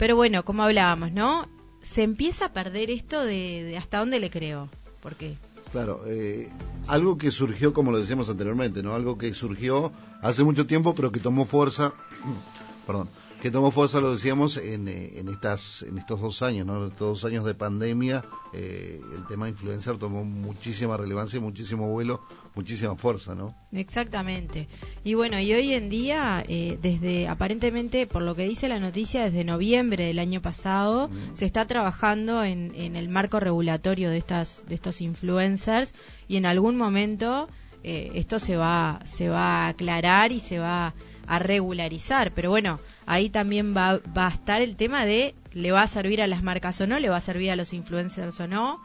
pero 0.00 0.16
bueno, 0.16 0.46
como 0.46 0.62
hablábamos, 0.62 1.12
¿no? 1.12 1.46
Se 1.82 2.02
empieza 2.02 2.46
a 2.46 2.52
perder 2.54 2.90
esto 2.90 3.22
de, 3.22 3.76
hasta 3.76 3.98
dónde 3.98 4.18
le 4.18 4.30
creo. 4.30 4.70
¿Por 5.02 5.14
qué? 5.14 5.36
Claro, 5.72 6.04
eh, 6.06 6.48
algo 6.88 7.18
que 7.18 7.30
surgió, 7.30 7.74
como 7.74 7.92
lo 7.92 7.98
decíamos 7.98 8.30
anteriormente, 8.30 8.82
¿no? 8.82 8.94
Algo 8.94 9.18
que 9.18 9.34
surgió 9.34 9.92
hace 10.22 10.42
mucho 10.42 10.66
tiempo, 10.66 10.94
pero 10.94 11.12
que 11.12 11.20
tomó 11.20 11.44
fuerza, 11.44 11.92
perdón, 12.86 13.10
que 13.40 13.50
tomó 13.50 13.70
fuerza, 13.70 14.00
lo 14.00 14.12
decíamos, 14.12 14.58
en, 14.58 14.86
eh, 14.86 15.18
en, 15.18 15.28
estas, 15.28 15.82
en 15.82 15.96
estos 15.96 16.20
dos 16.20 16.42
años, 16.42 16.66
¿no? 16.66 16.86
Estos 16.86 17.22
dos 17.22 17.24
años 17.24 17.44
de 17.44 17.54
pandemia, 17.54 18.22
eh, 18.52 19.00
el 19.14 19.26
tema 19.26 19.48
influencer 19.48 19.96
tomó 19.96 20.24
muchísima 20.24 20.98
relevancia, 20.98 21.40
muchísimo 21.40 21.88
vuelo, 21.88 22.20
muchísima 22.54 22.96
fuerza, 22.96 23.34
¿no? 23.34 23.54
Exactamente. 23.72 24.68
Y 25.04 25.14
bueno, 25.14 25.40
y 25.40 25.54
hoy 25.54 25.72
en 25.72 25.88
día, 25.88 26.44
eh, 26.48 26.78
desde, 26.82 27.28
aparentemente, 27.28 28.06
por 28.06 28.22
lo 28.22 28.34
que 28.34 28.46
dice 28.46 28.68
la 28.68 28.78
noticia, 28.78 29.24
desde 29.24 29.42
noviembre 29.42 30.04
del 30.04 30.18
año 30.18 30.42
pasado, 30.42 31.08
se 31.32 31.46
está 31.46 31.66
trabajando 31.66 32.44
en, 32.44 32.74
en 32.74 32.94
el 32.94 33.08
marco 33.08 33.40
regulatorio 33.40 34.10
de, 34.10 34.18
estas, 34.18 34.64
de 34.68 34.74
estos 34.74 35.00
influencers 35.00 35.94
y 36.28 36.36
en 36.36 36.44
algún 36.44 36.76
momento 36.76 37.48
esto 37.82 38.38
se 38.38 38.56
va, 38.56 39.00
se 39.04 39.30
va 39.30 39.64
a 39.64 39.68
aclarar 39.68 40.32
y 40.32 40.40
se 40.40 40.58
va 40.58 40.92
a 41.30 41.38
regularizar. 41.38 42.32
Pero 42.32 42.50
bueno, 42.50 42.80
ahí 43.06 43.30
también 43.30 43.74
va, 43.74 44.00
va 44.16 44.26
a 44.26 44.30
estar 44.30 44.60
el 44.60 44.76
tema 44.76 45.04
de 45.04 45.34
le 45.52 45.72
va 45.72 45.82
a 45.82 45.86
servir 45.86 46.20
a 46.22 46.26
las 46.26 46.42
marcas 46.42 46.80
o 46.80 46.86
no, 46.86 46.98
le 46.98 47.08
va 47.08 47.16
a 47.16 47.20
servir 47.20 47.50
a 47.50 47.56
los 47.56 47.72
influencers 47.72 48.38
o 48.40 48.46
no. 48.46 48.82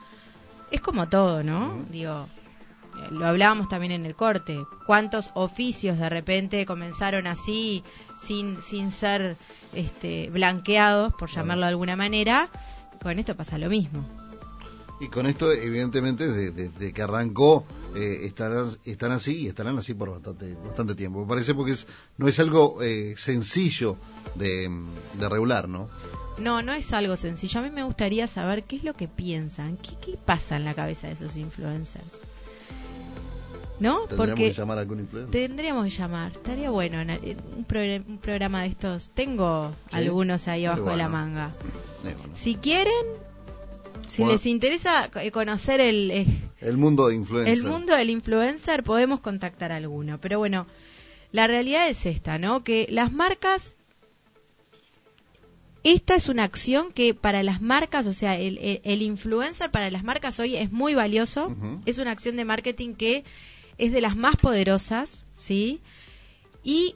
Es 0.71 0.81
como 0.81 1.09
todo, 1.09 1.43
¿no? 1.43 1.85
Digo, 1.91 2.27
eh, 2.97 3.07
lo 3.11 3.27
hablábamos 3.27 3.67
también 3.67 3.91
en 3.91 4.05
el 4.05 4.15
corte. 4.15 4.57
¿Cuántos 4.85 5.31
oficios 5.33 5.97
de 5.97 6.09
repente 6.09 6.65
comenzaron 6.65 7.27
así, 7.27 7.83
sin, 8.23 8.61
sin 8.61 8.91
ser 8.91 9.37
este, 9.73 10.29
blanqueados, 10.29 11.13
por 11.13 11.29
llamarlo 11.29 11.63
de 11.63 11.69
alguna 11.69 11.95
manera? 11.95 12.49
Con 13.01 13.19
esto 13.19 13.35
pasa 13.35 13.57
lo 13.57 13.69
mismo. 13.69 14.05
Y 14.99 15.07
con 15.09 15.25
esto, 15.25 15.51
evidentemente, 15.51 16.27
desde, 16.27 16.93
que 16.93 17.01
arrancó, 17.01 17.65
eh, 17.95 18.25
estarán, 18.25 18.69
están 18.85 19.11
así 19.11 19.43
y 19.43 19.47
estarán 19.47 19.77
así 19.77 19.93
por 19.93 20.11
bastante, 20.11 20.55
bastante 20.55 20.95
tiempo. 20.95 21.21
Me 21.21 21.27
parece 21.27 21.53
porque 21.53 21.71
es, 21.71 21.87
no 22.17 22.27
es 22.27 22.39
algo 22.39 22.81
eh, 22.81 23.15
sencillo 23.17 23.97
de, 24.35 24.69
regular, 25.19 25.69
¿no? 25.69 25.89
No, 26.37 26.61
no 26.61 26.73
es 26.73 26.91
algo 26.93 27.15
sencillo. 27.15 27.61
A 27.61 27.63
mí 27.63 27.69
me 27.69 27.83
gustaría 27.83 28.27
saber 28.27 28.63
qué 28.63 28.75
es 28.75 28.83
lo 28.83 28.93
que 28.93 29.07
piensan, 29.07 29.77
qué, 29.77 29.95
qué 30.01 30.17
pasa 30.17 30.57
en 30.57 30.65
la 30.65 30.73
cabeza 30.73 31.07
de 31.07 31.13
esos 31.13 31.37
influencers. 31.37 32.21
¿No? 33.79 34.07
¿Tendríamos 34.07 34.29
Porque 34.29 34.51
que 34.51 34.53
llamar 34.53 34.77
a 34.77 34.81
algún 34.81 34.99
influencer? 35.01 35.31
Tendríamos 35.31 35.83
que 35.85 35.89
llamar. 35.89 36.31
Estaría 36.31 36.69
bueno 36.69 37.01
un, 37.01 38.17
programa 38.21 38.61
de 38.61 38.67
estos. 38.67 39.09
Tengo 39.09 39.73
algunos 39.91 40.47
ahí 40.47 40.65
abajo 40.65 40.89
de 40.91 40.97
la 40.97 41.09
manga. 41.09 41.51
Si 42.35 42.55
quieren, 42.55 42.93
si 44.07 44.23
les 44.23 44.45
interesa 44.45 45.09
eh, 45.15 45.31
conocer 45.31 45.79
el, 45.81 46.11
eh, 46.11 46.27
el 46.61 46.77
mundo 46.77 47.07
de 47.07 47.15
influencer. 47.15 47.53
El 47.53 47.63
mundo 47.63 47.95
del 47.95 48.09
influencer, 48.09 48.83
podemos 48.83 49.19
contactar 49.19 49.71
a 49.71 49.77
alguno. 49.77 50.19
Pero 50.19 50.39
bueno, 50.39 50.67
la 51.31 51.47
realidad 51.47 51.89
es 51.89 52.05
esta, 52.05 52.37
¿no? 52.37 52.63
Que 52.63 52.87
las 52.89 53.11
marcas. 53.11 53.75
Esta 55.83 56.15
es 56.15 56.29
una 56.29 56.43
acción 56.43 56.91
que 56.91 57.13
para 57.13 57.43
las 57.43 57.61
marcas, 57.61 58.07
o 58.07 58.13
sea, 58.13 58.35
el, 58.39 58.81
el, 58.83 59.01
influencer 59.03 59.69
para 59.69 59.91
las 59.91 60.03
marcas 60.03 60.39
hoy 60.39 60.55
es 60.55 60.71
muy 60.71 60.95
valioso. 60.95 61.55
Es 61.85 61.99
una 61.99 62.09
acción 62.09 62.37
de 62.37 62.45
marketing 62.45 62.95
que 62.95 63.23
es 63.77 63.91
de 63.91 64.01
las 64.01 64.15
más 64.15 64.35
poderosas, 64.35 65.23
¿sí? 65.37 65.81
Y 66.63 66.95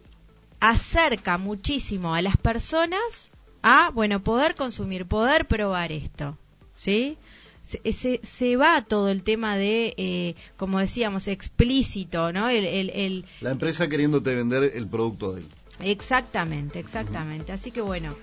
acerca 0.59 1.37
muchísimo 1.37 2.15
a 2.15 2.23
las 2.23 2.35
personas 2.37 3.29
a, 3.61 3.91
bueno, 3.91 4.23
poder 4.23 4.55
consumir, 4.55 5.05
poder 5.05 5.45
probar 5.45 5.91
esto. 5.91 6.37
¿Sí? 6.79 7.17
Se, 7.65 8.19
se, 8.24 8.55
va 8.55 8.81
todo 8.81 9.09
el 9.09 9.21
tema 9.21 9.55
de, 9.55 9.93
eh, 9.98 10.36
como 10.57 10.79
decíamos, 10.79 11.27
explícito, 11.27 12.33
¿no? 12.33 12.50
El, 12.50 12.65
el, 12.65 13.25
La 13.41 13.51
empresa 13.51 13.88
queriéndote 13.88 14.33
vender 14.33 14.71
el 14.74 14.88
producto 14.88 15.33
de 15.33 15.41
él. 15.41 15.48
Exactamente, 15.79 16.79
exactamente. 16.79 17.51
Así 17.51 17.69
que 17.69 17.81
bueno, 17.81 18.15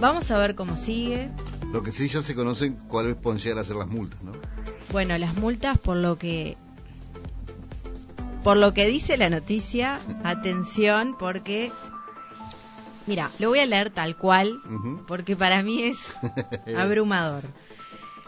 vamos 0.00 0.30
a 0.30 0.38
ver 0.38 0.54
cómo 0.54 0.76
sigue. 0.76 1.28
Lo 1.72 1.82
que 1.82 1.92
sí 1.92 2.08
ya 2.08 2.22
se 2.22 2.34
conocen 2.34 2.74
cuáles 2.88 3.16
pueden 3.16 3.38
llegar 3.38 3.58
a 3.58 3.64
ser 3.64 3.76
las 3.76 3.88
multas, 3.88 4.22
¿no? 4.22 4.32
Bueno, 4.92 5.18
las 5.18 5.36
multas 5.36 5.76
por 5.78 5.98
lo 5.98 6.16
que 6.16 6.56
por 8.42 8.56
lo 8.56 8.72
que 8.72 8.86
dice 8.86 9.16
la 9.18 9.28
noticia, 9.28 9.98
atención 10.22 11.16
porque 11.18 11.70
Mira, 13.06 13.30
lo 13.38 13.50
voy 13.50 13.60
a 13.60 13.66
leer 13.66 13.90
tal 13.90 14.16
cual, 14.16 14.60
porque 15.06 15.36
para 15.36 15.62
mí 15.62 15.84
es 15.84 15.98
abrumador. 16.76 17.44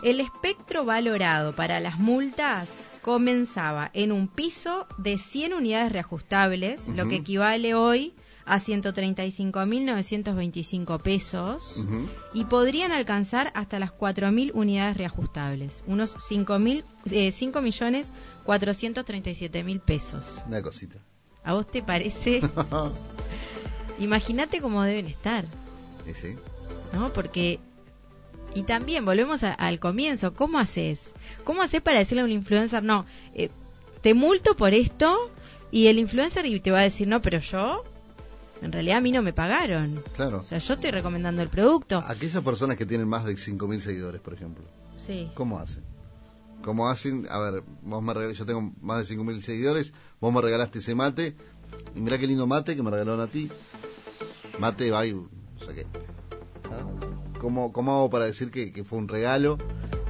El 0.03 0.21
espectro 0.21 0.85
valorado 0.85 1.55
para 1.55 1.81
las 1.81 1.99
multas 1.99 2.69
comenzaba 3.03 3.91
en 3.95 4.13
un 4.13 4.29
piso 4.29 4.87
de 4.99 5.19
100 5.19 5.55
unidades 5.55 5.91
reajustables, 5.91 6.87
lo 6.89 7.09
que 7.09 7.17
equivale 7.17 7.75
hoy 7.75 8.15
a 8.45 8.61
135.925 8.61 11.03
pesos, 11.03 11.85
y 12.33 12.45
podrían 12.45 12.93
alcanzar 12.93 13.51
hasta 13.55 13.81
las 13.81 13.93
4.000 13.93 14.53
unidades 14.55 14.97
reajustables, 14.97 15.83
unos 15.87 16.17
5.000, 16.17 16.85
eh, 17.11 17.33
5 17.33 17.61
millones 17.61 18.13
437 18.45 19.65
mil 19.65 19.81
pesos. 19.81 20.41
Una 20.47 20.63
cosita. 20.63 20.99
¿A 21.45 21.55
vos 21.55 21.69
te 21.71 21.83
parece? 21.83 22.41
Imagínate 23.99 24.61
cómo 24.61 24.83
deben 24.83 25.07
estar. 25.07 25.45
Sí, 26.13 26.37
¿No? 26.93 27.13
Porque. 27.13 27.61
Y 28.55 28.63
también, 28.63 29.05
volvemos 29.05 29.43
al 29.43 29.79
comienzo. 29.79 30.35
¿Cómo 30.35 30.59
haces? 30.59 31.13
¿Cómo 31.45 31.63
haces 31.63 31.83
para 31.83 31.99
decirle 31.99 32.23
a 32.23 32.25
un 32.25 32.31
influencer, 32.31 32.83
no, 32.83 33.05
eh, 33.35 33.51
te 34.01 34.15
multo 34.15 34.57
por 34.57 34.73
esto? 34.73 35.31
Y 35.71 35.89
el 35.89 35.99
influencer 35.99 36.47
te 36.63 36.71
va 36.71 36.81
a 36.81 36.83
decir, 36.83 37.07
no, 37.09 37.21
pero 37.21 37.41
yo. 37.41 37.85
En 38.63 38.73
realidad 38.73 38.99
a 38.99 39.01
mí 39.01 39.13
no 39.13 39.23
me 39.23 39.33
pagaron. 39.33 40.03
Claro. 40.17 40.41
O 40.41 40.43
sea, 40.43 40.59
yo 40.59 40.75
estoy 40.75 40.91
recomendando 40.91 41.43
el 41.43 41.49
producto. 41.49 42.03
Aquellas 42.07 42.43
personas 42.43 42.77
que 42.77 42.87
tienen 42.87 43.07
más 43.07 43.25
de 43.25 43.35
5.000 43.35 43.81
seguidores, 43.81 44.21
por 44.21 44.35
ejemplo. 44.35 44.65
Sí. 44.97 45.31
¿Cómo 45.35 45.59
hacen? 45.59 45.85
¿Cómo 46.63 46.89
hacen? 46.89 47.27
A 47.31 47.39
ver, 47.39 47.63
vos 47.83 48.03
me 48.03 48.35
yo 48.35 48.47
tengo 48.47 48.73
más 48.81 49.07
de 49.09 49.17
5.000 49.17 49.41
seguidores, 49.43 49.93
vos 50.21 50.33
me 50.35 50.41
regalaste 50.41 50.81
ese 50.81 50.95
mate, 50.95 51.37
y 51.95 52.01
mirá 52.01 52.19
qué 52.19 52.27
lindo 52.27 52.47
mate 52.47 52.75
que 52.75 52.83
me 52.83 52.91
regalaron 52.91 53.21
a 53.21 53.29
ti. 53.29 53.49
Mate, 54.59 54.91
va 54.91 55.07
y 55.07 55.15
saqué. 55.65 55.87
¿Cómo, 57.41 57.73
¿Cómo 57.73 57.93
hago 57.93 58.11
para 58.11 58.25
decir 58.25 58.51
que, 58.51 58.73
que 58.73 58.83
fue 58.83 58.99
un 58.99 59.09
regalo 59.09 59.59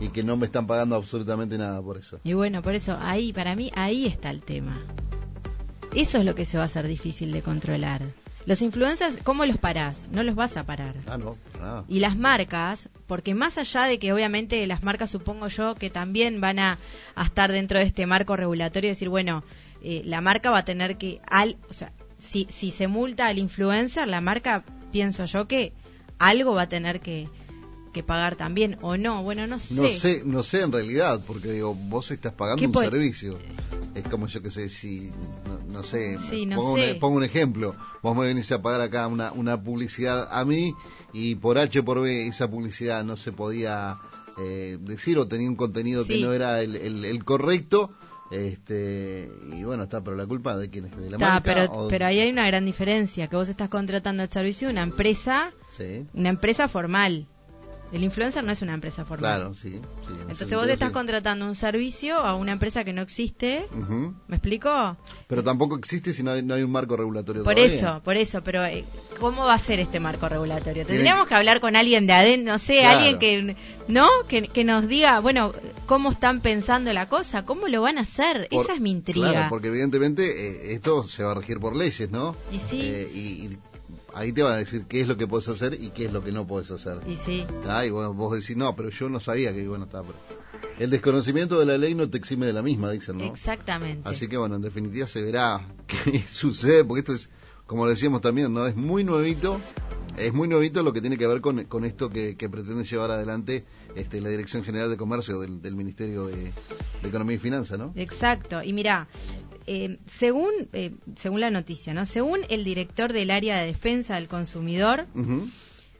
y 0.00 0.08
que 0.08 0.22
no 0.22 0.36
me 0.36 0.46
están 0.46 0.66
pagando 0.66 0.96
absolutamente 0.96 1.58
nada 1.58 1.82
por 1.82 1.98
eso? 1.98 2.20
Y 2.24 2.32
bueno, 2.32 2.62
por 2.62 2.74
eso, 2.74 2.96
ahí, 2.98 3.32
para 3.32 3.54
mí, 3.54 3.70
ahí 3.74 4.06
está 4.06 4.30
el 4.30 4.42
tema. 4.42 4.82
Eso 5.94 6.18
es 6.18 6.24
lo 6.24 6.34
que 6.34 6.46
se 6.46 6.56
va 6.56 6.64
a 6.64 6.66
hacer 6.66 6.86
difícil 6.86 7.32
de 7.32 7.42
controlar. 7.42 8.02
Los 8.46 8.62
influencers, 8.62 9.18
¿cómo 9.22 9.44
los 9.44 9.58
parás? 9.58 10.08
No 10.10 10.22
los 10.22 10.34
vas 10.34 10.56
a 10.56 10.64
parar. 10.64 10.94
Ah, 11.06 11.18
no, 11.18 11.36
Y 11.86 12.00
las 12.00 12.16
marcas, 12.16 12.88
porque 13.06 13.34
más 13.34 13.58
allá 13.58 13.82
de 13.82 13.98
que 13.98 14.10
obviamente 14.10 14.66
las 14.66 14.82
marcas 14.82 15.10
supongo 15.10 15.48
yo 15.48 15.74
que 15.74 15.90
también 15.90 16.40
van 16.40 16.58
a, 16.58 16.78
a 17.14 17.24
estar 17.24 17.52
dentro 17.52 17.78
de 17.78 17.84
este 17.84 18.06
marco 18.06 18.36
regulatorio 18.36 18.88
y 18.88 18.92
decir, 18.92 19.10
bueno, 19.10 19.44
eh, 19.82 20.00
la 20.06 20.22
marca 20.22 20.50
va 20.50 20.58
a 20.58 20.64
tener 20.64 20.96
que, 20.96 21.20
al, 21.26 21.58
o 21.68 21.74
sea, 21.74 21.92
si, 22.18 22.46
si 22.50 22.70
se 22.70 22.88
multa 22.88 23.28
al 23.28 23.38
influencer, 23.38 24.08
la 24.08 24.20
marca, 24.20 24.64
pienso 24.92 25.24
yo 25.24 25.46
que 25.46 25.72
algo 26.18 26.54
va 26.54 26.62
a 26.62 26.68
tener 26.68 27.00
que, 27.00 27.28
que 27.92 28.02
pagar 28.02 28.36
también 28.36 28.78
o 28.82 28.96
no. 28.96 29.22
Bueno, 29.22 29.46
no 29.46 29.58
sé. 29.58 29.74
No 29.74 29.88
sé, 29.88 30.22
no 30.24 30.42
sé 30.42 30.62
en 30.62 30.72
realidad, 30.72 31.22
porque 31.26 31.52
digo, 31.52 31.74
vos 31.74 32.10
estás 32.10 32.32
pagando 32.32 32.64
un 32.64 32.74
servicio. 32.74 33.38
Es 33.94 34.04
como 34.04 34.26
yo 34.26 34.42
que 34.42 34.50
sé, 34.50 34.68
si, 34.68 35.10
no, 35.68 35.82
sé, 35.82 36.16
pongo, 36.54 36.74
Un, 36.74 36.98
pongo, 37.00 37.16
Un, 37.16 37.24
ejemplo, 37.24 37.74
vos 38.02 38.16
me 38.16 38.26
venís 38.26 38.52
a 38.52 38.62
pagar 38.62 38.80
acá 38.80 39.06
una, 39.08 39.32
una 39.32 39.60
publicidad 39.60 40.28
a 40.30 40.44
mí 40.44 40.74
y 41.12 41.36
por 41.36 41.58
H 41.58 41.82
por 41.82 42.02
B 42.02 42.26
esa 42.26 42.48
publicidad 42.48 43.02
no 43.04 43.16
se 43.16 43.32
podía 43.32 43.98
eh, 44.38 44.78
decir 44.80 45.18
o 45.18 45.26
tenía 45.26 45.48
un 45.48 45.56
contenido 45.56 46.04
que 46.04 46.20
no 46.20 46.32
era 46.32 46.60
el, 46.60 46.76
el 46.76 47.24
correcto 47.24 47.92
este, 48.30 49.30
y 49.52 49.64
bueno, 49.64 49.84
está, 49.84 50.02
pero 50.02 50.16
la 50.16 50.26
culpa 50.26 50.56
de 50.56 50.68
quién 50.68 50.86
es, 50.86 50.96
de 50.96 51.10
la 51.10 51.18
marca. 51.18 51.42
Pero, 51.42 51.88
pero 51.88 52.06
ahí 52.06 52.20
hay 52.20 52.30
una 52.30 52.46
gran 52.46 52.64
diferencia, 52.64 53.28
que 53.28 53.36
vos 53.36 53.48
estás 53.48 53.68
contratando 53.68 54.22
el 54.22 54.30
servicio 54.30 54.68
de 54.68 54.72
una 54.72 54.82
empresa, 54.82 55.52
una 56.12 56.28
empresa 56.28 56.68
formal. 56.68 57.26
El 57.92 58.04
influencer 58.04 58.44
no 58.44 58.52
es 58.52 58.60
una 58.60 58.74
empresa 58.74 59.04
formal. 59.04 59.36
Claro, 59.36 59.54
sí. 59.54 59.80
Entonces 60.20 60.52
vos 60.54 60.66
te 60.66 60.74
estás 60.74 60.90
contratando 60.90 61.46
un 61.46 61.54
servicio 61.54 62.18
a 62.18 62.34
una 62.34 62.52
empresa 62.52 62.84
que 62.84 62.92
no 62.92 63.02
existe. 63.02 63.66
¿Me 64.26 64.36
explico? 64.36 64.96
Pero 65.26 65.42
tampoco 65.42 65.76
existe 65.76 66.12
si 66.12 66.22
no 66.22 66.32
hay, 66.32 66.42
no 66.42 66.54
hay 66.54 66.62
un 66.62 66.70
marco 66.70 66.96
regulatorio. 66.96 67.44
Por 67.44 67.58
eso, 67.58 68.00
por 68.04 68.16
eso. 68.16 68.42
Pero 68.42 68.64
eh, 68.64 68.84
¿cómo 69.20 69.46
va 69.46 69.54
a 69.54 69.58
ser 69.58 69.80
este 69.80 70.00
marco 70.00 70.28
regulatorio? 70.28 70.84
Tendríamos 70.84 71.26
que 71.26 71.34
hablar 71.34 71.60
con 71.60 71.76
alguien 71.76 72.06
de 72.06 72.12
adentro, 72.12 72.52
no 72.52 72.58
sé, 72.58 72.84
alguien 72.84 73.18
que, 73.18 73.56
¿no? 73.88 74.08
Que, 74.28 74.48
que, 74.48 74.64
nos 74.64 74.86
diga, 74.86 75.20
bueno, 75.20 75.52
cómo 75.86 76.10
están 76.10 76.40
pensando 76.40 76.92
la 76.92 77.08
cosa, 77.08 77.44
cómo 77.44 77.68
lo 77.68 77.82
van 77.82 77.98
a 77.98 78.02
hacer. 78.02 78.48
Esa 78.50 78.74
es 78.74 78.80
mi 78.80 78.90
intriga. 78.90 79.30
Claro, 79.30 79.46
porque 79.48 79.68
evidentemente 79.68 80.24
eh, 80.24 80.74
esto 80.74 81.02
se 81.02 81.22
va 81.22 81.32
a 81.32 81.34
regir 81.34 81.58
por 81.58 81.74
leyes, 81.74 82.10
¿no? 82.10 82.36
Y 82.52 82.58
sí. 82.58 82.80
Eh, 82.82 83.10
y 83.14 83.58
ahí 84.18 84.32
te 84.32 84.42
van 84.42 84.54
a 84.54 84.56
decir 84.56 84.84
qué 84.88 85.00
es 85.00 85.08
lo 85.08 85.16
que 85.16 85.26
puedes 85.26 85.48
hacer 85.48 85.74
y 85.80 85.90
qué 85.90 86.06
es 86.06 86.12
lo 86.12 86.24
que 86.24 86.32
no 86.32 86.46
puedes 86.46 86.70
hacer. 86.70 86.98
Y 87.06 87.16
sí. 87.16 87.46
Ah, 87.66 87.86
y 87.86 87.90
vos, 87.90 88.14
vos, 88.16 88.32
decís, 88.38 88.56
no, 88.56 88.74
pero 88.74 88.90
yo 88.90 89.08
no 89.08 89.20
sabía 89.20 89.54
que, 89.54 89.66
bueno, 89.68 89.84
está, 89.84 90.02
pero... 90.02 90.18
El 90.78 90.90
desconocimiento 90.90 91.58
de 91.58 91.66
la 91.66 91.78
ley 91.78 91.94
no 91.94 92.08
te 92.08 92.18
exime 92.18 92.46
de 92.46 92.52
la 92.52 92.62
misma, 92.62 92.90
dicen, 92.90 93.18
¿no? 93.18 93.24
Exactamente. 93.24 94.08
Así 94.08 94.28
que, 94.28 94.36
bueno, 94.36 94.56
en 94.56 94.62
definitiva 94.62 95.06
se 95.06 95.22
verá 95.22 95.66
qué 95.86 96.20
sucede, 96.20 96.84
porque 96.84 97.00
esto 97.00 97.12
es 97.14 97.30
como 97.68 97.86
decíamos 97.86 98.22
también, 98.22 98.52
¿no? 98.54 98.66
Es 98.66 98.76
muy 98.76 99.04
nuevito 99.04 99.60
es 100.18 100.32
muy 100.32 100.48
nuevito 100.48 100.82
lo 100.82 100.92
que 100.92 101.00
tiene 101.00 101.16
que 101.16 101.26
ver 101.26 101.40
con, 101.40 101.58
esto 101.84 102.10
que, 102.10 102.34
pretende 102.36 102.84
llevar 102.84 103.10
adelante 103.10 103.64
este, 103.94 104.20
la 104.20 104.28
Dirección 104.28 104.64
General 104.64 104.90
de 104.90 104.96
Comercio 104.96 105.40
del, 105.40 105.74
Ministerio 105.74 106.26
de, 106.26 106.52
Economía 107.02 107.36
y 107.36 107.38
Finanzas, 107.38 107.78
¿no? 107.78 107.92
Exacto. 107.96 108.62
Y 108.62 108.72
mira, 108.72 109.08
eh, 109.66 109.98
según, 110.06 110.52
eh, 110.72 110.94
según 111.16 111.40
la 111.40 111.50
noticia, 111.50 111.94
¿no? 111.94 112.04
Según 112.04 112.40
el 112.48 112.64
director 112.64 113.12
del 113.12 113.30
área 113.30 113.58
de 113.58 113.66
defensa 113.66 114.16
del 114.16 114.28
consumidor, 114.28 115.06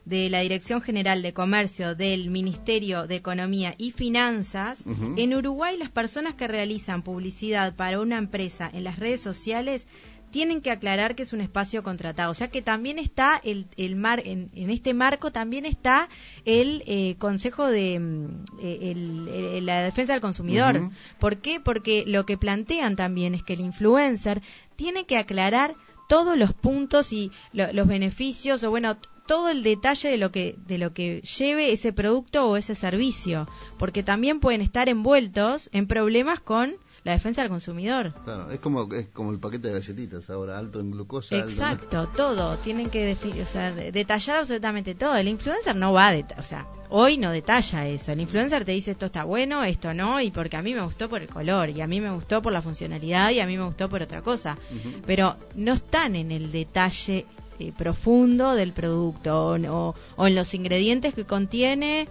de 0.05 0.29
la 0.29 0.39
Dirección 0.39 0.81
General 0.81 1.21
de 1.21 1.33
Comercio 1.33 1.93
del 1.93 2.31
Ministerio 2.31 3.05
de 3.05 3.15
Economía 3.15 3.75
y 3.77 3.91
Finanzas, 3.91 4.83
en 5.17 5.35
Uruguay 5.35 5.77
las 5.77 5.91
personas 5.91 6.33
que 6.33 6.47
realizan 6.47 7.03
publicidad 7.03 7.75
para 7.75 7.99
una 7.99 8.17
empresa 8.17 8.69
en 8.73 8.83
las 8.83 8.97
redes 8.97 9.21
sociales 9.21 9.85
tienen 10.31 10.61
que 10.61 10.71
aclarar 10.71 11.15
que 11.15 11.23
es 11.23 11.33
un 11.33 11.41
espacio 11.41 11.83
contratado. 11.83 12.31
O 12.31 12.33
sea 12.33 12.49
que 12.49 12.61
también 12.61 12.99
está 12.99 13.39
el, 13.43 13.67
el 13.77 13.95
mar, 13.95 14.21
en, 14.25 14.49
este 14.53 14.93
marco 14.93 15.31
también 15.31 15.65
está 15.65 16.09
el 16.45 16.83
eh, 16.85 17.15
Consejo 17.17 17.67
de 17.67 17.99
mm, 17.99 18.45
eh, 18.61 19.59
la 19.63 19.83
Defensa 19.83 20.13
del 20.13 20.21
Consumidor. 20.21 20.91
¿Por 21.19 21.37
qué? 21.37 21.59
Porque 21.59 22.03
lo 22.05 22.25
que 22.25 22.37
plantean 22.37 22.95
también 22.95 23.35
es 23.35 23.43
que 23.43 23.53
el 23.53 23.61
influencer 23.61 24.41
tiene 24.75 25.05
que 25.05 25.17
aclarar 25.17 25.75
todos 26.07 26.37
los 26.37 26.53
puntos 26.53 27.13
y 27.13 27.31
los 27.53 27.87
beneficios 27.87 28.63
o 28.63 28.69
bueno 28.71 28.97
todo 29.27 29.49
el 29.49 29.61
detalle 29.61 30.09
de 30.09 30.17
lo 30.17 30.31
que 30.31 30.55
de 30.65 30.79
lo 30.79 30.91
que 30.91 31.21
lleve 31.21 31.71
ese 31.71 31.93
producto 31.93 32.49
o 32.49 32.57
ese 32.57 32.73
servicio 32.73 33.47
porque 33.77 34.01
también 34.01 34.39
pueden 34.39 34.61
estar 34.61 34.89
envueltos 34.89 35.69
en 35.71 35.85
problemas 35.85 36.39
con 36.39 36.77
la 37.03 37.13
defensa 37.13 37.41
del 37.41 37.49
consumidor. 37.49 38.13
Claro, 38.23 38.51
es 38.51 38.59
como 38.59 38.91
es 38.93 39.07
como 39.07 39.31
el 39.31 39.39
paquete 39.39 39.69
de 39.69 39.73
galletitas 39.75 40.29
ahora, 40.29 40.57
alto 40.57 40.79
en 40.79 40.91
glucosa. 40.91 41.37
Exacto, 41.37 42.09
todo, 42.15 42.57
tienen 42.57 42.89
que 42.89 43.17
o 43.41 43.45
sea, 43.45 43.71
detallar 43.71 44.39
absolutamente 44.39 44.95
todo. 44.95 45.15
El 45.15 45.27
influencer 45.27 45.75
no 45.75 45.93
va 45.93 46.09
a 46.09 46.19
o 46.37 46.43
sea, 46.43 46.67
hoy 46.89 47.17
no 47.17 47.31
detalla 47.31 47.87
eso. 47.87 48.11
El 48.11 48.21
influencer 48.21 48.65
te 48.65 48.71
dice 48.71 48.91
esto 48.91 49.07
está 49.07 49.23
bueno, 49.23 49.63
esto 49.63 49.93
no, 49.93 50.19
y 50.21 50.31
porque 50.31 50.57
a 50.57 50.61
mí 50.61 50.73
me 50.73 50.81
gustó 50.81 51.09
por 51.09 51.21
el 51.21 51.29
color, 51.29 51.69
y 51.69 51.81
a 51.81 51.87
mí 51.87 52.01
me 52.01 52.11
gustó 52.11 52.41
por 52.41 52.51
la 52.51 52.61
funcionalidad, 52.61 53.31
y 53.31 53.39
a 53.39 53.47
mí 53.47 53.57
me 53.57 53.65
gustó 53.65 53.89
por 53.89 54.01
otra 54.01 54.21
cosa. 54.21 54.57
Pero 55.05 55.35
no 55.55 55.73
están 55.73 56.15
en 56.15 56.31
el 56.31 56.51
detalle 56.51 57.25
eh, 57.59 57.73
profundo 57.77 58.55
del 58.55 58.73
producto 58.73 59.51
o, 59.51 59.95
o 60.15 60.27
en 60.27 60.35
los 60.35 60.53
ingredientes 60.53 61.13
que 61.13 61.25
contiene. 61.25 62.07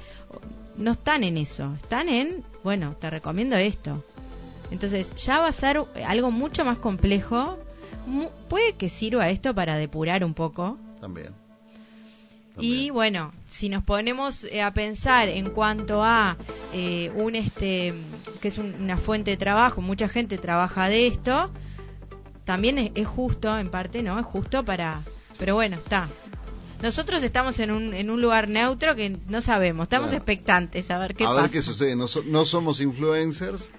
No 0.77 0.93
están 0.93 1.25
en 1.25 1.39
eso, 1.39 1.75
están 1.83 2.09
en, 2.09 2.45
bueno, 2.63 2.95
te 3.01 3.11
recomiendo 3.11 3.57
esto. 3.57 4.05
Entonces 4.71 5.15
ya 5.17 5.41
va 5.41 5.49
a 5.49 5.53
ser 5.53 5.81
algo 6.07 6.31
mucho 6.31 6.65
más 6.65 6.79
complejo. 6.79 7.59
Puede 8.49 8.75
que 8.75 8.89
sirva 8.89 9.29
esto 9.31 9.55
para 9.55 9.77
depurar 9.77 10.25
un 10.25 10.35
poco. 10.35 10.79
También. 11.01 11.35
Y 12.61 12.91
bueno, 12.91 13.33
si 13.49 13.69
nos 13.69 13.85
ponemos 13.85 14.45
eh, 14.45 14.63
a 14.63 14.73
pensar 14.75 15.29
en 15.29 15.51
cuanto 15.51 16.03
a 16.03 16.37
eh, 16.73 17.13
un 17.15 17.37
este 17.37 17.95
que 18.41 18.49
es 18.49 18.59
una 18.59 18.97
fuente 18.97 19.31
de 19.31 19.37
trabajo, 19.37 19.81
mucha 19.81 20.09
gente 20.09 20.39
trabaja 20.39 20.89
de 20.89 21.07
esto, 21.07 21.51
también 22.45 22.93
es, 22.95 23.07
justo 23.07 23.57
en 23.59 23.71
parte, 23.71 24.03
¿no? 24.03 24.19
Es 24.19 24.27
justo 24.27 24.65
para, 24.65 25.05
pero 25.39 25.55
bueno, 25.55 25.77
está. 25.77 26.09
Nosotros 26.83 27.23
estamos 27.23 27.59
en 27.59 27.71
un, 27.71 27.95
en 27.95 28.11
un 28.11 28.21
lugar 28.21 28.49
neutro 28.49 28.95
que 28.95 29.19
no 29.29 29.41
sabemos, 29.41 29.85
estamos 29.85 30.13
expectantes 30.13 30.91
a 30.91 30.99
ver 30.99 31.15
qué 31.15 31.25
pasa. 31.25 31.39
A 31.39 31.43
ver 31.43 31.51
qué 31.51 31.63
sucede, 31.63 31.97
no, 31.97 32.07
no 32.27 32.45
somos 32.45 32.81
influencers, 32.81 33.71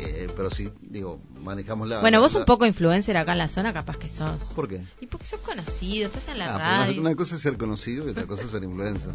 eh, 0.00 0.28
pero 0.36 0.50
sí, 0.50 0.70
digo, 0.80 1.20
manejamos 1.42 1.88
la... 1.88 2.00
Bueno, 2.00 2.20
vos 2.20 2.34
un 2.34 2.44
poco 2.44 2.66
influencer 2.66 3.16
acá 3.16 3.32
en 3.32 3.38
la 3.38 3.48
zona, 3.48 3.72
capaz 3.72 3.96
que 3.98 4.08
sos. 4.08 4.42
¿Por 4.54 4.68
qué? 4.68 4.84
Y 5.00 5.06
porque 5.06 5.26
sos 5.26 5.40
conocido, 5.40 6.06
estás 6.06 6.28
en 6.28 6.38
la 6.38 6.54
ah, 6.54 6.58
radio. 6.58 7.00
Una, 7.00 7.14
cosa 7.14 7.36
es 7.36 7.42
ser 7.42 7.56
conocido 7.56 8.06
y 8.06 8.10
otra 8.10 8.26
cosa 8.26 8.44
es 8.44 8.50
ser 8.50 8.64
influencer. 8.64 9.12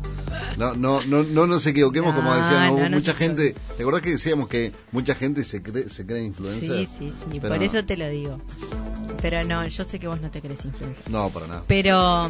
No, 0.58 0.74
no, 0.76 1.04
no, 1.04 1.24
no 1.24 1.48
nos 1.48 1.66
equivoquemos, 1.66 2.14
como 2.14 2.34
decíamos, 2.36 2.90
mucha 2.90 3.14
gente... 3.14 3.56
¿Te 3.78 3.84
acordás 3.84 4.02
que 4.02 4.12
decíamos 4.12 4.48
que 4.48 4.72
mucha 4.92 5.16
gente 5.16 5.44
se 5.44 5.62
cree, 5.62 5.90
se 5.90 6.06
cree 6.06 6.24
influencer? 6.24 6.88
Sí, 6.88 6.90
sí, 6.98 7.14
sí, 7.32 7.40
por 7.40 7.64
eso 7.64 7.84
te 7.86 7.98
lo 7.98 8.10
digo. 8.10 8.38
Pero 9.22 9.44
no, 9.44 9.68
yo 9.68 9.86
sé 9.86 10.00
que 10.00 10.08
vos 10.08 10.20
no 10.20 10.32
te 10.32 10.42
crees 10.42 10.66
influencer. 10.66 11.10
No, 11.10 11.30
para 11.30 11.48
nada. 11.48 11.64
Pero 11.68 12.30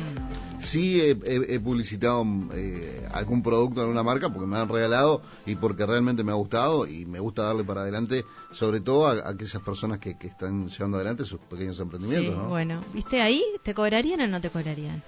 sí 0.60 1.02
he, 1.02 1.60
publicitado 1.60 2.26
eh, 2.54 3.08
algún 3.14 3.42
producto 3.42 3.84
en 3.84 3.90
una 3.90 4.04
marca 4.04 4.30
porque 4.30 4.48
me 4.48 4.58
han 4.58 4.70
regalado 4.70 5.22
y 5.46 5.56
porque 5.56 5.86
realmente 5.86 6.24
me 6.24 6.32
ha 6.32 6.36
gustado 6.36 6.86
y 6.88 7.06
me 7.06 7.20
gusta 7.20 7.44
darle 7.44 7.64
para 7.64 7.82
adelante, 7.82 8.26
sobre 8.52 8.82
todo 8.82 9.08
a, 9.08 9.30
aquellas 9.30 9.62
personas 9.62 10.00
que, 10.00 10.18
están 10.22 10.68
llevando 10.68 10.98
adelante 10.98 11.26
sus 11.26 11.40
pequeños 11.40 11.80
emprendimientos. 11.80 12.36
Sí, 12.36 12.48
Bueno, 12.48 12.84
¿viste 12.94 13.22
ahí? 13.22 13.44
¿Te 13.64 13.74
cobrarían 13.74 14.22
o 14.22 14.28
no 14.28 14.42
te 14.42 14.50
cobrarían? 14.50 15.02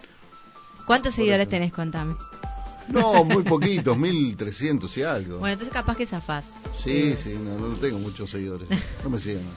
¿Cuántos 0.86 1.16
seguidores 1.16 1.48
tenés? 1.50 1.72
Contame. 1.72 2.16
No, 2.90 3.24
muy 3.24 3.44
poquitos, 3.44 3.98
1300 3.98 4.98
y 4.98 5.04
algo. 5.04 5.40
Bueno, 5.40 5.54
entonces 5.54 5.74
capaz 5.74 5.96
que 5.96 6.06
zafás. 6.06 6.46
Sí, 6.78 7.14
sí, 7.16 7.40
no, 7.42 7.58
no 7.58 7.78
tengo 7.78 8.00
muchos 8.00 8.30
seguidores. 8.30 8.68
No 9.04 9.10
me 9.10 9.20
siguen. 9.20 9.48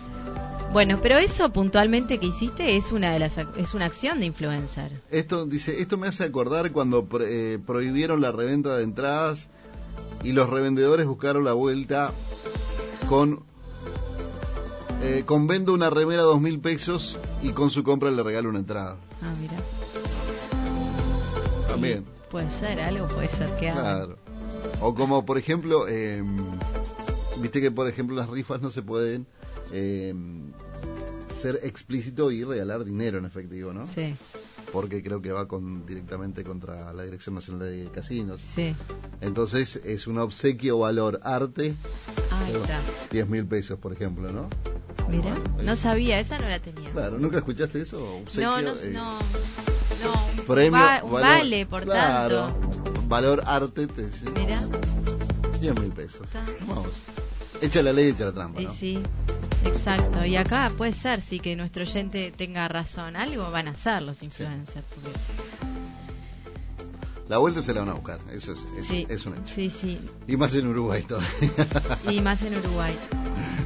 Bueno, 0.72 0.98
pero 1.02 1.16
eso 1.18 1.50
puntualmente 1.50 2.18
que 2.18 2.26
hiciste 2.26 2.76
es 2.76 2.92
una 2.92 3.12
de 3.12 3.18
las 3.18 3.38
es 3.38 3.74
una 3.74 3.86
acción 3.86 4.20
de 4.20 4.26
influencer. 4.26 5.00
Esto 5.10 5.46
dice, 5.46 5.80
esto 5.80 5.96
me 5.96 6.08
hace 6.08 6.24
acordar 6.24 6.72
cuando 6.72 7.06
eh, 7.20 7.58
prohibieron 7.66 8.20
la 8.20 8.32
reventa 8.32 8.76
de 8.76 8.84
entradas 8.84 9.48
y 10.22 10.32
los 10.32 10.50
revendedores 10.50 11.06
buscaron 11.06 11.44
la 11.44 11.54
vuelta 11.54 12.12
con 13.08 13.44
eh, 15.02 15.24
con 15.24 15.46
vendo 15.46 15.72
una 15.72 15.90
remera 15.90 16.22
a 16.22 16.24
dos 16.24 16.40
mil 16.40 16.58
pesos 16.60 17.18
y 17.42 17.50
con 17.50 17.70
su 17.70 17.82
compra 17.82 18.10
le 18.10 18.22
regalo 18.22 18.48
una 18.48 18.58
entrada. 18.58 18.96
Ah, 19.22 19.32
mira. 19.38 19.54
También. 21.68 22.04
puede 22.30 22.50
ser, 22.50 22.80
algo 22.80 23.06
puede 23.08 23.28
ser 23.28 23.54
que 23.54 23.70
haga. 23.70 23.82
Claro. 23.82 24.18
O 24.80 24.94
como, 24.94 25.24
por 25.24 25.38
ejemplo, 25.38 25.86
em, 25.88 26.36
viste 27.40 27.60
que, 27.60 27.70
por 27.70 27.88
ejemplo, 27.88 28.16
las 28.16 28.28
rifas 28.28 28.60
no 28.60 28.70
se 28.70 28.82
pueden 28.82 29.26
eh, 29.72 30.14
ser 31.30 31.60
explícito 31.62 32.30
y 32.30 32.44
regalar 32.44 32.84
dinero 32.84 33.18
en 33.18 33.24
efectivo, 33.24 33.72
¿no? 33.72 33.86
Sí. 33.86 34.16
Porque 34.72 35.02
creo 35.02 35.22
que 35.22 35.32
va 35.32 35.46
con, 35.46 35.86
directamente 35.86 36.42
contra 36.42 36.92
la 36.92 37.04
Dirección 37.04 37.34
Nacional 37.34 37.70
de 37.70 37.88
Casinos. 37.90 38.40
Sí. 38.40 38.74
Entonces 39.20 39.76
es 39.76 40.06
un 40.06 40.18
obsequio 40.18 40.80
valor 40.80 41.20
arte. 41.22 41.76
Ah, 42.30 42.48
10 43.10 43.28
mil 43.28 43.46
pesos, 43.46 43.78
por 43.78 43.92
ejemplo, 43.92 44.32
¿no? 44.32 44.48
Mira, 45.08 45.34
no 45.62 45.76
sabía, 45.76 46.18
esa 46.18 46.36
no 46.38 46.48
la 46.48 46.58
tenía. 46.58 46.90
Claro, 46.90 47.18
¿nunca 47.18 47.38
escuchaste 47.38 47.80
eso? 47.80 48.16
Obsequio, 48.16 48.50
no, 48.50 48.62
no, 48.62 48.80
eh, 48.80 48.90
no, 48.90 49.18
no. 49.18 50.42
Premio, 50.44 51.08
vale, 51.08 51.64
por 51.66 51.84
claro, 51.84 52.46
tanto. 52.46 53.06
Valor 53.06 53.42
arte, 53.46 53.86
te 53.86 54.08
Mira. 54.34 54.58
10 55.60 55.80
mil 55.80 55.92
pesos. 55.92 56.28
Vamos. 56.66 57.02
Echa 57.60 57.82
la 57.82 57.92
ley, 57.92 58.10
echa 58.10 58.26
la 58.26 58.32
trampa. 58.32 58.60
¿no? 58.60 58.72
Sí, 58.72 58.98
exacto. 59.64 60.26
Y 60.26 60.36
acá 60.36 60.70
puede 60.76 60.92
ser, 60.92 61.22
sí, 61.22 61.40
que 61.40 61.56
nuestro 61.56 61.82
oyente 61.82 62.32
tenga 62.36 62.68
razón. 62.68 63.16
Algo 63.16 63.50
van 63.50 63.68
a 63.68 63.70
hacer 63.72 64.02
los 64.02 64.22
influencers. 64.22 64.84
La 67.28 67.38
vuelta 67.38 67.60
se 67.60 67.74
la 67.74 67.80
van 67.80 67.88
a 67.88 67.94
buscar, 67.94 68.20
eso 68.30 68.52
es, 68.52 68.66
es, 69.10 69.26
un 69.26 69.34
hecho. 69.34 69.52
Sí, 69.52 69.68
sí. 69.68 70.00
Y 70.28 70.36
más 70.36 70.54
en 70.54 70.68
Uruguay 70.68 71.02
todavía. 71.02 71.30
Y 72.08 72.20
más 72.20 72.42
en 72.42 72.56
Uruguay. 72.56 72.94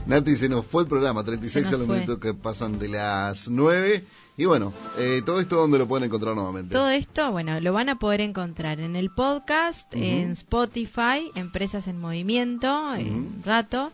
Nati, 0.07 0.35
se 0.35 0.49
nos 0.49 0.65
fue 0.65 0.83
el 0.83 0.89
programa, 0.89 1.23
36 1.25 1.71
los 1.71 1.87
minutos 1.87 2.19
que 2.19 2.33
pasan 2.33 2.79
de 2.79 2.89
las 2.89 3.51
9. 3.51 4.05
Y 4.39 4.47
bueno, 4.47 4.73
eh, 4.99 5.21
todo 5.27 5.41
esto, 5.41 5.57
¿dónde 5.57 5.79
lo 5.79 5.87
pueden 5.87 6.05
encontrar 6.07 6.35
nuevamente? 6.35 6.73
Todo 6.73 6.89
esto, 6.89 7.31
bueno, 7.31 7.61
lo 7.61 7.75
van 7.75 7.91
a 7.91 7.99
poder 7.99 8.23
encontrar 8.23 8.81
en 8.81 8.97
el 8.97 9.11
podcast, 9.11 9.95
en 9.95 10.31
Spotify, 10.31 11.31
Empresas 11.35 11.87
en 11.87 12.01
Movimiento, 12.01 12.95
en 12.95 13.43
rato. 13.45 13.93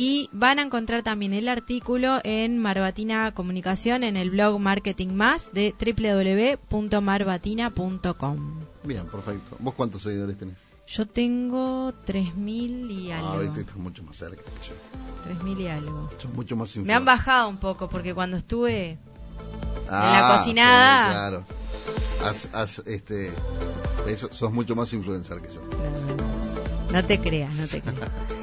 Y 0.00 0.30
van 0.30 0.60
a 0.60 0.62
encontrar 0.62 1.02
también 1.02 1.32
el 1.32 1.48
artículo 1.48 2.20
en 2.22 2.58
Marbatina 2.58 3.34
Comunicación 3.34 4.04
en 4.04 4.16
el 4.16 4.30
blog 4.30 4.60
Marketing 4.60 5.08
Más 5.08 5.52
de 5.52 5.74
www.marbatina.com. 6.70 8.60
Bien, 8.84 9.04
perfecto. 9.06 9.56
¿Vos 9.58 9.74
cuántos 9.74 10.02
seguidores 10.02 10.38
tenés? 10.38 10.54
Yo 10.86 11.04
tengo 11.06 11.92
3.000 12.06 12.90
y 12.92 13.10
algo. 13.10 13.28
Ah, 13.28 13.38
viste, 13.38 13.58
estás 13.58 13.74
mucho 13.74 14.04
más 14.04 14.16
cerca 14.16 14.40
que 14.40 14.68
yo. 14.68 14.74
3.000 15.34 15.60
y 15.62 15.66
algo. 15.66 16.08
Son 16.18 16.36
mucho 16.36 16.54
más 16.54 16.76
Me 16.76 16.94
han 16.94 17.04
bajado 17.04 17.48
un 17.48 17.58
poco 17.58 17.88
porque 17.88 18.14
cuando 18.14 18.36
estuve 18.36 18.90
en 18.90 18.98
la 19.90 20.28
ah, 20.28 20.38
cocinada. 20.38 21.08
claro. 21.10 21.44
Has, 22.22 22.78
este, 22.86 23.32
sos 24.30 24.52
mucho 24.52 24.76
más 24.76 24.92
influencer 24.92 25.42
que 25.42 25.52
yo. 25.52 25.60
No, 26.92 27.04
te 27.04 27.18
creas, 27.18 27.52
no 27.56 27.66
te 27.66 27.80
creas. 27.80 28.12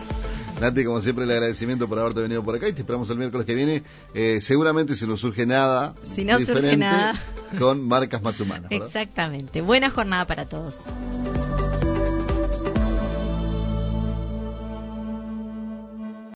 Nati, 0.59 0.85
como 0.85 1.01
siempre, 1.01 1.25
el 1.25 1.31
agradecimiento 1.31 1.87
por 1.87 1.99
haberte 1.99 2.21
venido 2.21 2.43
por 2.43 2.55
acá 2.55 2.67
y 2.69 2.73
te 2.73 2.81
esperamos 2.81 3.09
el 3.09 3.17
miércoles 3.17 3.45
que 3.45 3.55
viene. 3.55 3.83
Eh, 4.13 4.39
seguramente 4.41 4.95
si 4.95 5.05
no 5.05 5.17
surge 5.17 5.45
nada 5.45 5.95
si 6.03 6.23
no 6.23 6.37
diferente 6.37 6.71
surge 6.71 6.77
nada. 6.77 7.21
con 7.59 7.85
marcas 7.87 8.21
más 8.21 8.39
humanas. 8.39 8.71
Exactamente. 8.71 9.61
Buena 9.61 9.89
jornada 9.89 10.25
para 10.25 10.45
todos. 10.45 10.85